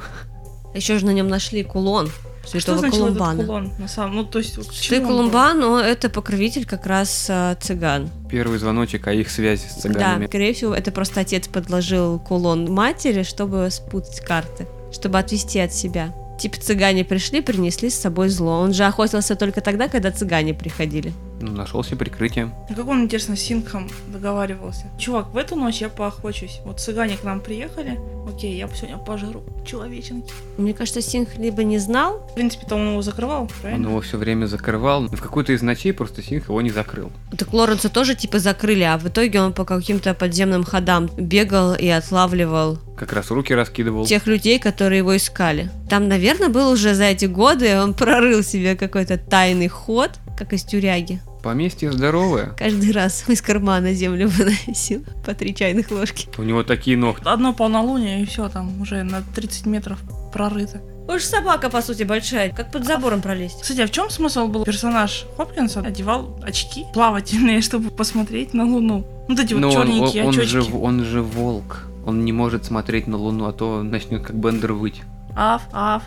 Еще 0.73 0.97
же 0.97 1.05
на 1.05 1.11
нем 1.11 1.27
нашли 1.27 1.63
кулон 1.63 2.09
святого 2.47 2.79
значит 2.79 2.97
Колумбана. 2.99 3.33
этот 3.35 3.45
кулон? 3.47 3.71
На 3.79 3.87
самом, 3.87 4.15
ну 4.15 4.23
то 4.23 4.39
есть 4.39 4.57
вот 4.57 4.67
Святой 4.73 4.99
он? 4.99 5.07
Колумбан, 5.07 5.63
он- 5.63 5.79
это 5.83 6.09
покровитель 6.09 6.65
как 6.65 6.85
раз 6.85 7.27
а, 7.29 7.55
цыган. 7.55 8.09
Первый 8.29 8.57
звоночек 8.59 9.07
о 9.07 9.13
их 9.13 9.29
связи 9.29 9.61
с 9.67 9.75
Да, 9.75 9.81
цыганами. 9.81 10.27
скорее 10.27 10.53
всего, 10.53 10.73
это 10.73 10.91
просто 10.91 11.21
отец 11.21 11.47
подложил 11.47 12.19
кулон 12.19 12.71
матери, 12.71 13.23
чтобы 13.23 13.69
спутать 13.71 14.21
карты, 14.21 14.67
чтобы 14.91 15.19
отвести 15.19 15.59
от 15.59 15.73
себя. 15.73 16.13
Типа 16.39 16.57
цыгане 16.57 17.03
пришли, 17.03 17.41
принесли 17.41 17.89
с 17.89 17.95
собой 17.95 18.29
зло. 18.29 18.59
Он 18.59 18.71
же 18.71 18.83
охотился 18.85 19.35
только 19.35 19.59
тогда, 19.61 19.87
когда 19.87 20.11
цыгане 20.11 20.53
приходили. 20.53 21.11
Ну, 21.39 21.51
нашелся 21.51 21.95
прикрытие. 21.95 22.51
А 22.69 22.73
как 22.73 22.87
он, 22.87 23.03
интересно, 23.03 23.35
с 23.35 23.39
Сингхом 23.41 23.87
договаривался? 24.07 24.85
Чувак, 24.97 25.33
в 25.33 25.37
эту 25.37 25.55
ночь 25.55 25.81
я 25.81 25.89
поохочусь. 25.89 26.59
Вот 26.65 26.79
цыгане 26.79 27.15
к 27.17 27.23
нам 27.23 27.41
приехали. 27.41 27.99
Окей, 28.27 28.57
я 28.57 28.67
сегодня 28.69 28.97
пожру 28.97 29.43
человеченки. 29.65 30.33
Мне 30.57 30.73
кажется, 30.73 31.01
Синх 31.01 31.37
либо 31.37 31.63
не 31.63 31.77
знал, 31.77 32.27
В 32.31 32.33
принципе, 32.35 32.65
то 32.67 32.75
он 32.75 32.89
его 32.91 33.01
закрывал, 33.01 33.43
Он 33.43 33.49
правильно? 33.61 33.87
его 33.87 34.01
все 34.01 34.17
время 34.17 34.47
закрывал. 34.47 35.07
В 35.07 35.21
какую-то 35.21 35.53
из 35.53 35.61
ночей 35.61 35.93
просто 35.93 36.21
Синх 36.23 36.49
его 36.49 36.61
не 36.61 36.71
закрыл. 36.71 37.11
так 37.37 37.53
Лоренса 37.53 37.89
тоже 37.89 38.15
типа 38.15 38.39
закрыли, 38.39 38.83
а 38.83 38.97
в 38.97 39.07
итоге 39.07 39.39
он 39.41 39.53
по 39.53 39.63
каким-то 39.63 40.13
подземным 40.13 40.63
ходам 40.63 41.07
бегал 41.17 41.73
и 41.75 41.87
отлавливал 41.87 42.79
Как 42.97 43.13
раз 43.13 43.29
руки 43.31 43.53
раскидывал. 43.53 44.05
тех 44.05 44.25
людей, 44.27 44.59
которые 44.59 44.97
его 44.99 45.15
искали. 45.15 45.69
Там, 45.89 46.07
наверное, 46.09 46.49
был 46.49 46.69
уже 46.71 46.95
за 46.95 47.05
эти 47.05 47.25
годы, 47.25 47.79
он 47.79 47.93
прорыл 47.93 48.43
себе 48.43 48.75
какой-то 48.75 49.17
тайный 49.17 49.67
ход, 49.69 50.11
как 50.37 50.51
из 50.53 50.63
тюряги. 50.63 51.21
Поместье 51.43 51.91
здоровое. 51.91 52.55
Каждый 52.57 52.91
раз 52.91 53.23
из 53.27 53.41
кармана 53.41 53.93
землю 53.93 54.27
выносил 54.27 55.03
по 55.25 55.33
три 55.33 55.53
чайных 55.55 55.91
ложки. 55.91 56.27
У 56.37 56.43
него 56.43 56.63
такие 56.63 56.97
ногти. 56.97 57.23
Одно 57.25 57.53
полнолуние, 57.53 58.21
и 58.23 58.25
все, 58.25 58.49
там 58.49 58.81
уже 58.81 59.03
на 59.03 59.21
30 59.35 59.65
метров 59.65 59.99
прорыто. 60.33 60.81
Уж 61.07 61.23
собака, 61.23 61.69
по 61.69 61.81
сути, 61.81 62.03
большая, 62.03 62.51
как 62.51 62.71
под 62.71 62.85
забором 62.85 63.21
пролезть. 63.21 63.61
Кстати, 63.61 63.79
а 63.79 63.87
в 63.87 63.91
чем 63.91 64.09
смысл 64.09 64.47
был? 64.47 64.65
Персонаж 64.65 65.25
Хопкинса 65.37 65.79
одевал 65.79 66.37
очки 66.43 66.85
плавательные, 66.93 67.61
чтобы 67.61 67.91
посмотреть 67.91 68.53
на 68.53 68.65
Луну. 68.65 69.05
Ну, 69.29 69.35
Вот 69.35 69.39
эти 69.39 69.53
вот 69.53 69.61
Но 69.61 69.67
он, 69.69 69.73
черненькие 69.73 70.23
он, 70.23 70.29
он 70.29 70.35
очечки. 70.35 70.51
же, 70.51 70.75
он 70.75 71.03
же 71.05 71.21
волк. 71.21 71.83
Он 72.05 72.25
не 72.25 72.33
может 72.33 72.65
смотреть 72.65 73.07
на 73.07 73.17
Луну, 73.17 73.45
а 73.45 73.53
то 73.53 73.83
начнет 73.83 74.21
как 74.23 74.35
Бендер 74.35 74.73
выть. 74.73 75.01
Аф, 75.35 75.63
аф. 75.71 76.03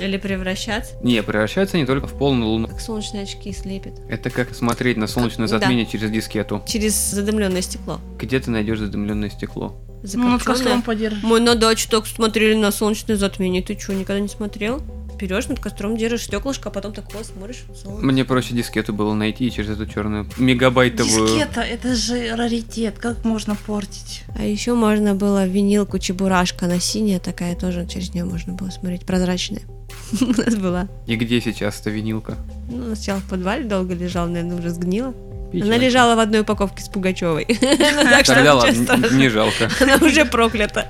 Или 0.00 0.16
превращаться. 0.16 0.94
Не, 1.02 1.22
превращается 1.22 1.76
не 1.76 1.86
только 1.86 2.06
в 2.06 2.14
полную 2.18 2.48
Луну. 2.50 2.68
Как 2.68 2.80
солнечные 2.80 3.24
очки 3.24 3.52
слепит. 3.52 3.94
Это 4.08 4.30
как 4.30 4.54
смотреть 4.54 4.96
на 4.96 5.06
солнечное 5.06 5.48
Да. 5.48 5.58
затмение 5.58 5.86
через 5.86 6.10
дискету. 6.10 6.62
Через 6.66 6.94
задымленное 6.94 7.62
стекло. 7.62 8.00
Где 8.18 8.40
ты 8.40 8.50
найдешь 8.50 8.78
задымленное 8.78 9.30
стекло? 9.30 9.74
Ну, 10.02 10.02
над 10.02 10.10
Закопченное. 10.10 10.38
костром 10.44 10.82
подержишь. 10.82 11.22
Мы 11.22 11.40
на 11.40 11.54
даче 11.56 11.88
только 11.90 12.06
смотрели 12.08 12.54
на 12.54 12.70
солнечное 12.70 13.16
затмение. 13.16 13.62
Ты 13.62 13.78
что, 13.78 13.92
никогда 13.94 14.20
не 14.20 14.28
смотрел? 14.28 14.80
Берешь 15.18 15.48
над 15.48 15.60
костром, 15.60 15.96
держишь 15.96 16.24
стеклышко, 16.24 16.68
а 16.68 16.72
потом 16.72 16.92
так 16.92 17.12
вот 17.14 17.26
смотришь 17.26 17.64
в 17.68 17.76
солнце. 17.76 18.04
Мне 18.04 18.24
проще 18.24 18.54
дискету 18.54 18.92
было 18.92 19.14
найти 19.14 19.50
через 19.50 19.70
эту 19.70 19.86
черную 19.86 20.26
мегабайтовую. 20.36 21.28
Дискета, 21.28 21.62
это 21.62 21.94
же 21.94 22.34
раритет, 22.36 22.98
как 22.98 23.24
можно 23.24 23.54
портить? 23.54 24.24
А 24.38 24.44
еще 24.44 24.74
можно 24.74 25.14
было 25.14 25.46
винилку 25.46 25.98
Чебурашка 25.98 26.66
на 26.66 26.80
синяя 26.80 27.18
такая 27.18 27.56
тоже, 27.56 27.86
через 27.86 28.12
нее 28.12 28.24
можно 28.24 28.52
было 28.52 28.68
смотреть, 28.70 29.06
прозрачная. 29.06 29.62
У 30.20 30.26
нас 30.26 30.54
была. 30.56 30.88
И 31.06 31.16
где 31.16 31.40
сейчас 31.40 31.80
эта 31.80 31.90
винилка? 31.90 32.36
Ну, 32.70 32.94
сначала 32.94 33.20
в 33.20 33.28
подвале 33.28 33.64
долго 33.64 33.94
лежала, 33.94 34.26
наверное, 34.26 34.58
уже 34.58 34.70
сгнила. 34.70 35.14
Печально. 35.52 35.74
Она 35.74 35.84
лежала 35.84 36.16
в 36.16 36.18
одной 36.18 36.40
упаковке 36.42 36.82
с 36.82 36.88
Пугачевой. 36.88 37.46
Ну, 37.60 38.24
Тогда 38.24 38.54
ладно, 38.54 39.08
не 39.12 39.28
жалко. 39.28 39.70
Она 39.80 39.96
уже 39.96 40.24
проклята. 40.24 40.86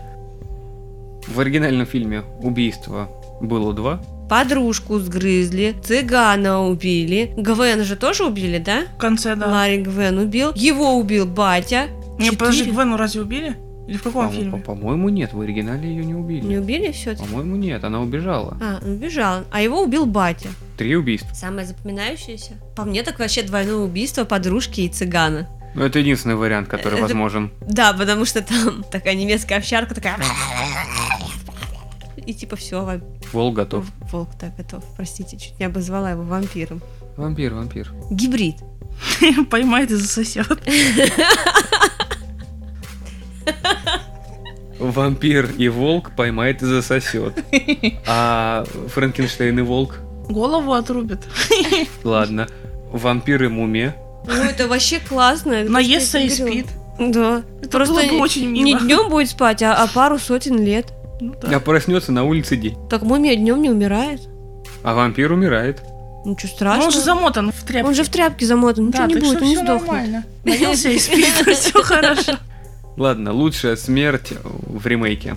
В 1.29 1.41
оригинальном 1.41 1.87
фильме 1.87 2.23
убийство 2.41 3.11
было 3.41 3.73
два. 3.75 4.01
Подружку 4.29 4.99
сгрызли, 4.99 5.75
цыгана 5.85 6.67
убили. 6.67 7.33
Гвен 7.37 7.85
же 7.85 7.97
тоже 7.97 8.25
убили, 8.25 8.59
да? 8.59 8.83
В 8.97 8.99
конце, 8.99 9.37
да. 9.37 9.47
Ларри 9.47 9.79
Гвен 9.79 10.19
убил. 10.19 10.53
Его 10.55 10.95
убил 10.99 11.27
батя. 11.27 11.87
Не, 12.19 12.31
подожди, 12.33 12.61
Четыре. 12.61 12.77
Гвену 12.77 12.97
разве 12.97 13.23
убили? 13.23 13.57
Или 13.87 13.99
в 13.99 14.03
каком 14.03 14.27
По- 14.29 14.35
фильме? 14.35 14.51
по- 14.51 14.59
По-моему, 14.75 15.09
нет, 15.11 15.33
в 15.33 15.41
оригинале 15.41 15.89
ее 15.89 16.05
не 16.05 16.15
убили. 16.15 16.45
Не 16.45 16.59
убили 16.59 16.91
все 16.91 17.15
По-моему, 17.15 17.55
нет, 17.55 17.85
она 17.85 18.01
убежала. 18.01 18.57
А, 18.61 18.81
он 18.85 18.93
убежал. 18.95 19.45
А 19.53 19.61
его 19.63 19.81
убил 19.81 20.07
батя. 20.07 20.49
Три 20.77 20.97
убийства. 20.97 21.33
Самое 21.35 21.67
запоминающееся? 21.69 22.55
По 22.75 22.85
мне 22.85 23.05
так 23.05 23.21
вообще 23.21 23.43
двойное 23.43 23.77
убийство 23.77 24.25
подружки 24.25 24.81
и 24.81 24.89
цыгана. 24.89 25.49
Но 25.77 25.85
это 25.85 25.99
единственный 26.01 26.35
вариант, 26.37 26.69
который 26.69 26.95
Это- 26.95 27.03
возможен. 27.03 27.53
Да, 27.61 27.93
потому 27.93 28.25
что 28.25 28.43
там 28.43 28.83
такая 28.91 29.15
немецкая 29.15 29.59
овчарка 29.59 29.95
такая... 29.95 30.17
И 32.27 32.35
типа 32.35 32.57
все, 32.57 33.01
Волк 33.33 33.55
готов. 33.55 33.87
волк 34.11 34.31
так 34.39 34.57
готов. 34.57 34.83
Простите, 34.97 35.37
чуть 35.39 35.59
не 35.61 35.67
обозвала 35.67 36.11
его 36.11 36.23
вампиром. 36.23 36.83
Вампир, 37.17 37.55
вампир. 37.55 37.93
Гибрид. 38.11 38.57
Поймает 39.51 39.91
и 39.91 39.95
засосет. 39.95 40.59
Вампир 44.79 45.51
и 45.57 45.69
волк 45.69 46.11
поймает 46.17 46.63
и 46.63 46.67
засосет. 46.67 47.43
А 48.07 48.65
Франкенштейн 48.89 49.59
и 49.59 49.63
волк? 49.63 49.97
Голову 50.29 50.73
отрубит. 50.73 51.21
Ладно. 52.05 52.47
Вампир 52.93 53.45
и 53.45 53.49
мумия? 53.49 53.97
Ну, 54.27 54.35
это 54.35 54.69
вообще 54.69 54.99
классно. 55.01 55.65
Наестся 55.65 56.19
и 56.19 56.29
спит. 56.29 56.67
Да. 56.99 57.43
Это 57.61 57.71
Просто 57.71 57.95
было 57.95 58.03
бы 58.11 58.19
очень 58.19 58.53
не 58.53 58.65
мило. 58.65 58.81
днем 58.81 59.09
будет 59.11 59.29
спать, 59.31 59.63
а, 59.63 59.75
а 59.75 59.87
пару 59.87 60.19
сотен 60.19 60.59
лет. 60.63 60.93
Ну 61.21 61.35
А 61.43 61.47
да. 61.49 61.61
проснется 61.61 62.13
на 62.13 62.25
улице 62.25 62.57
день. 62.57 62.77
Так 62.91 63.03
мумия 63.03 63.37
днем 63.37 63.61
не 63.63 63.71
умирает. 63.71 64.21
А 64.83 64.95
вампир 64.95 65.33
умирает. 65.33 65.83
Ничего 66.25 66.49
Ну, 66.51 66.57
страшного. 66.57 66.85
Он 66.87 66.91
же 66.93 67.01
замотан 67.01 67.53
в 67.53 67.63
тряпке. 67.65 67.89
Он 67.89 67.95
же 67.95 68.03
в 68.05 68.09
тряпке 68.09 68.47
замотан, 68.47 68.89
ничего 68.89 69.03
Да, 69.03 69.07
не 69.09 69.15
так 69.15 69.23
будет, 69.23 69.35
что 69.37 69.43
он 69.45 69.49
не 69.51 69.55
все 69.57 69.65
сдохнет. 69.65 69.87
нормально. 69.89 70.25
Наелся 70.45 70.89
и 70.91 70.99
спит, 70.99 71.27
все 71.57 71.83
хорошо. 71.83 72.33
Ладно, 72.97 73.33
лучшая 73.33 73.77
смерть 73.77 74.33
в 74.43 74.87
ремейке. 74.87 75.37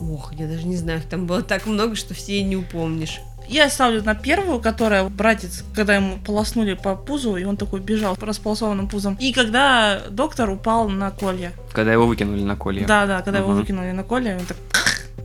Ох, 0.00 0.32
я 0.34 0.46
даже 0.46 0.66
не 0.66 0.76
знаю, 0.76 0.98
их 1.00 1.04
там 1.06 1.26
было 1.26 1.42
так 1.42 1.66
много, 1.66 1.94
что 1.94 2.14
все 2.14 2.38
и 2.38 2.42
не 2.42 2.56
упомнишь. 2.56 3.20
Я 3.48 3.68
ставлю 3.68 4.02
на 4.04 4.14
первую, 4.14 4.60
которая 4.60 5.04
братец, 5.08 5.64
когда 5.74 5.96
ему 5.96 6.18
полоснули 6.24 6.74
по 6.74 6.94
пузу, 6.94 7.36
и 7.36 7.44
он 7.44 7.56
такой 7.56 7.80
бежал 7.80 8.16
располосованным 8.20 8.88
пузом. 8.88 9.16
И 9.20 9.32
когда 9.32 10.00
доктор 10.08 10.48
упал 10.50 10.88
на 10.88 11.10
колья. 11.10 11.52
Когда 11.72 11.92
его 11.92 12.06
выкинули 12.06 12.42
на 12.42 12.54
колье. 12.56 12.86
Да, 12.86 13.06
да, 13.06 13.22
когда 13.22 13.40
его 13.40 13.50
Мгм. 13.50 13.60
выкинули 13.60 13.90
на 13.90 14.04
колья, 14.04 14.38
он 14.38 14.46
так 14.46 14.56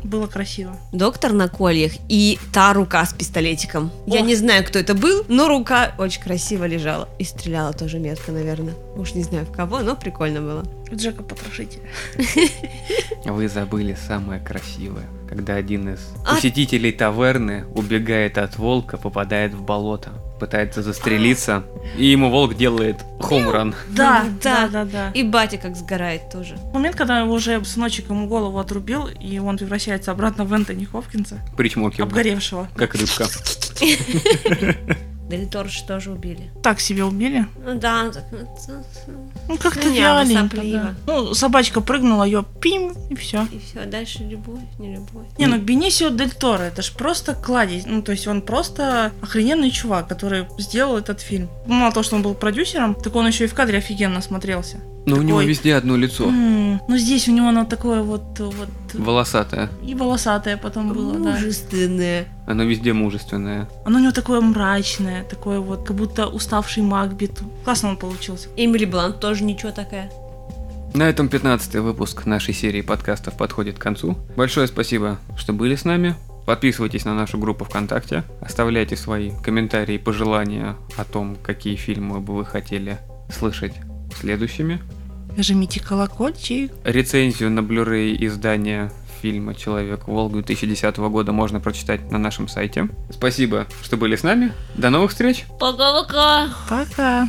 было 0.06 0.28
красиво. 0.28 0.76
Доктор 0.92 1.34
на 1.34 1.48
кольях 1.50 1.92
и 2.08 2.40
та 2.54 2.74
рука 2.74 3.06
с 3.06 3.14
пистолетиком. 3.14 3.92
Я 4.06 4.22
Ох. 4.22 4.28
не 4.28 4.36
знаю, 4.36 4.64
кто 4.66 4.80
это 4.80 4.94
был, 4.94 5.26
но 5.28 5.48
рука 5.48 5.94
очень 5.98 6.22
красиво 6.22 6.66
лежала. 6.66 7.10
И 7.20 7.24
стреляла 7.24 7.74
тоже 7.74 8.00
метко, 8.00 8.32
наверное. 8.32 8.76
Уж 8.96 9.14
не 9.14 9.24
знаю 9.24 9.46
в 9.46 9.52
кого, 9.52 9.80
но 9.80 9.96
прикольно 9.96 10.42
было. 10.42 10.64
Джека 10.94 11.24
потрошите. 11.24 11.80
Вы 13.26 13.48
забыли 13.50 13.98
самое 14.08 14.40
красивое. 14.40 15.08
Когда 15.36 15.56
один 15.56 15.90
из 15.94 16.00
А- 16.26 16.36
посетителей 16.36 16.94
таверны 16.94 17.66
убегает 17.76 18.38
от 18.38 18.58
волка, 18.58 18.96
попадает 18.96 19.54
в 19.54 19.62
болото, 19.64 20.12
пытается 20.40 20.82
застрелиться, 20.82 21.64
и 21.98 22.06
ему 22.06 22.30
волк 22.30 22.56
делает 22.56 22.96
хоумран. 23.20 23.76
Да, 23.90 24.24
Да. 24.42 24.68
да, 24.68 24.86
да, 24.86 24.86
да. 24.86 25.12
И 25.12 25.24
батя 25.24 25.58
как 25.58 25.76
сгорает 25.76 26.30
тоже. 26.32 26.56
Момент, 26.74 26.96
когда 26.96 27.20
его 27.20 27.34
уже 27.34 27.64
сыночек 27.66 28.10
ему 28.10 28.28
голову 28.30 28.60
отрубил, 28.60 29.08
и 29.08 29.38
он 29.40 29.58
превращается 29.58 30.12
обратно 30.14 30.46
в 30.46 30.54
Энтони 30.54 30.86
Хопкинса, 30.86 31.40
Причмокивает, 31.58 32.10
обгоревшего. 32.10 32.70
как 32.78 32.96
рыбка. 32.96 33.26
Дель 35.30 35.48
Торо 35.48 35.68
же 35.68 35.84
тоже 35.86 36.12
убили. 36.12 36.52
Так 36.62 36.80
себе 36.80 37.04
убили. 37.04 37.48
Ну 37.66 37.80
да, 37.80 38.12
так, 38.12 38.24
ну, 38.32 38.48
Ну, 39.48 39.58
как-то 39.58 39.90
вяленько, 39.90 40.58
да. 40.64 40.96
Ну, 41.08 41.34
собачка 41.34 41.82
прыгнула, 41.82 42.24
ее 42.26 42.46
пим, 42.62 42.94
и 43.10 43.16
все. 43.16 43.48
и 43.52 43.60
все, 43.60 43.86
дальше 43.86 44.24
любовь, 44.24 44.62
не 44.78 44.94
любовь. 44.94 45.26
Не, 45.40 45.48
ну 45.48 45.58
Бенисио 45.58 46.10
Дель 46.10 46.32
Торо, 46.32 46.64
это 46.64 46.82
ж 46.84 46.92
просто 46.92 47.34
кладезь. 47.34 47.86
Ну, 47.88 48.02
то 48.04 48.12
есть 48.12 48.28
он 48.28 48.42
просто 48.42 49.12
охрененный 49.22 49.72
чувак, 49.72 50.08
который 50.08 50.46
сделал 50.60 50.98
этот 50.98 51.22
фильм. 51.22 51.50
Мало 51.66 51.92
того, 51.92 52.04
что 52.04 52.16
он 52.18 52.22
был 52.22 52.36
продюсером, 52.36 52.94
так 52.94 53.16
он 53.16 53.28
еще 53.28 53.46
и 53.46 53.48
в 53.48 53.54
кадре 53.56 53.80
офигенно 53.80 54.22
смотрелся. 54.22 54.78
Но 55.08 55.18
у 55.18 55.22
него 55.22 55.40
Такой- 55.40 55.50
везде 55.50 55.76
одно 55.76 55.98
лицо. 55.98 56.26
М, 56.26 56.82
Ну, 56.88 56.98
здесь 56.98 57.28
у 57.28 57.32
него 57.32 57.48
оно 57.50 57.66
такое 57.66 58.02
вот, 58.02 58.40
вот 58.40 58.70
Волосатое. 58.94 59.70
и 59.88 59.94
волосатое 59.96 60.58
потом 60.58 60.94
было, 60.94 61.14
да. 61.20 61.38
Оно 62.46 62.64
везде 62.64 62.94
мужественное. 62.94 63.68
Оно 63.86 63.98
у 63.98 64.02
него 64.02 64.12
такое 64.12 64.42
мрачное, 64.42 65.24
такое 65.24 65.60
вот, 65.60 65.88
как 65.88 65.96
будто 65.96 66.28
уставший 66.28 66.84
Макбет. 66.84 67.42
Классно 67.64 67.90
он 67.90 67.98
получился. 67.98 68.50
Эмили 68.56 68.86
Блант 68.86 69.20
тоже 69.20 69.44
ничего 69.44 69.72
такая. 69.72 70.12
На 70.94 71.10
этом 71.10 71.28
15 71.28 71.76
выпуск 71.76 72.26
нашей 72.26 72.54
серии 72.54 72.82
подкастов 72.82 73.36
подходит 73.36 73.78
к 73.78 73.82
концу. 73.82 74.18
Большое 74.38 74.68
спасибо, 74.68 75.20
что 75.38 75.52
были 75.52 75.76
с 75.76 75.84
нами. 75.84 76.16
Подписывайтесь 76.46 77.06
на 77.06 77.16
нашу 77.16 77.40
группу 77.40 77.66
ВКонтакте, 77.66 78.24
оставляйте 78.40 78.96
свои 78.96 79.32
комментарии 79.44 79.96
и 79.96 79.98
пожелания 79.98 80.78
о 80.96 81.04
том, 81.04 81.38
какие 81.42 81.76
фильмы 81.76 82.20
бы 82.20 82.36
вы 82.36 82.46
хотели 82.46 83.00
слышать 83.30 83.74
следующими. 84.16 84.80
Жмите 85.38 85.84
колокольчик. 85.84 86.72
Рецензию 86.86 87.52
на 87.52 87.60
Blu-ray 87.60 88.16
издания 88.26 88.92
фильма 89.26 89.56
«Человек-волк» 89.56 90.34
2010 90.34 90.98
года 90.98 91.32
можно 91.32 91.60
прочитать 91.60 92.12
на 92.12 92.20
нашем 92.20 92.48
сайте. 92.48 92.90
Спасибо, 93.10 93.66
что 93.82 93.98
были 93.98 94.16
с 94.16 94.22
нами. 94.22 94.54
До 94.76 94.92
новых 94.92 95.10
встреч! 95.10 95.46
Пока-пока. 95.60 96.50
Пока. 96.70 97.28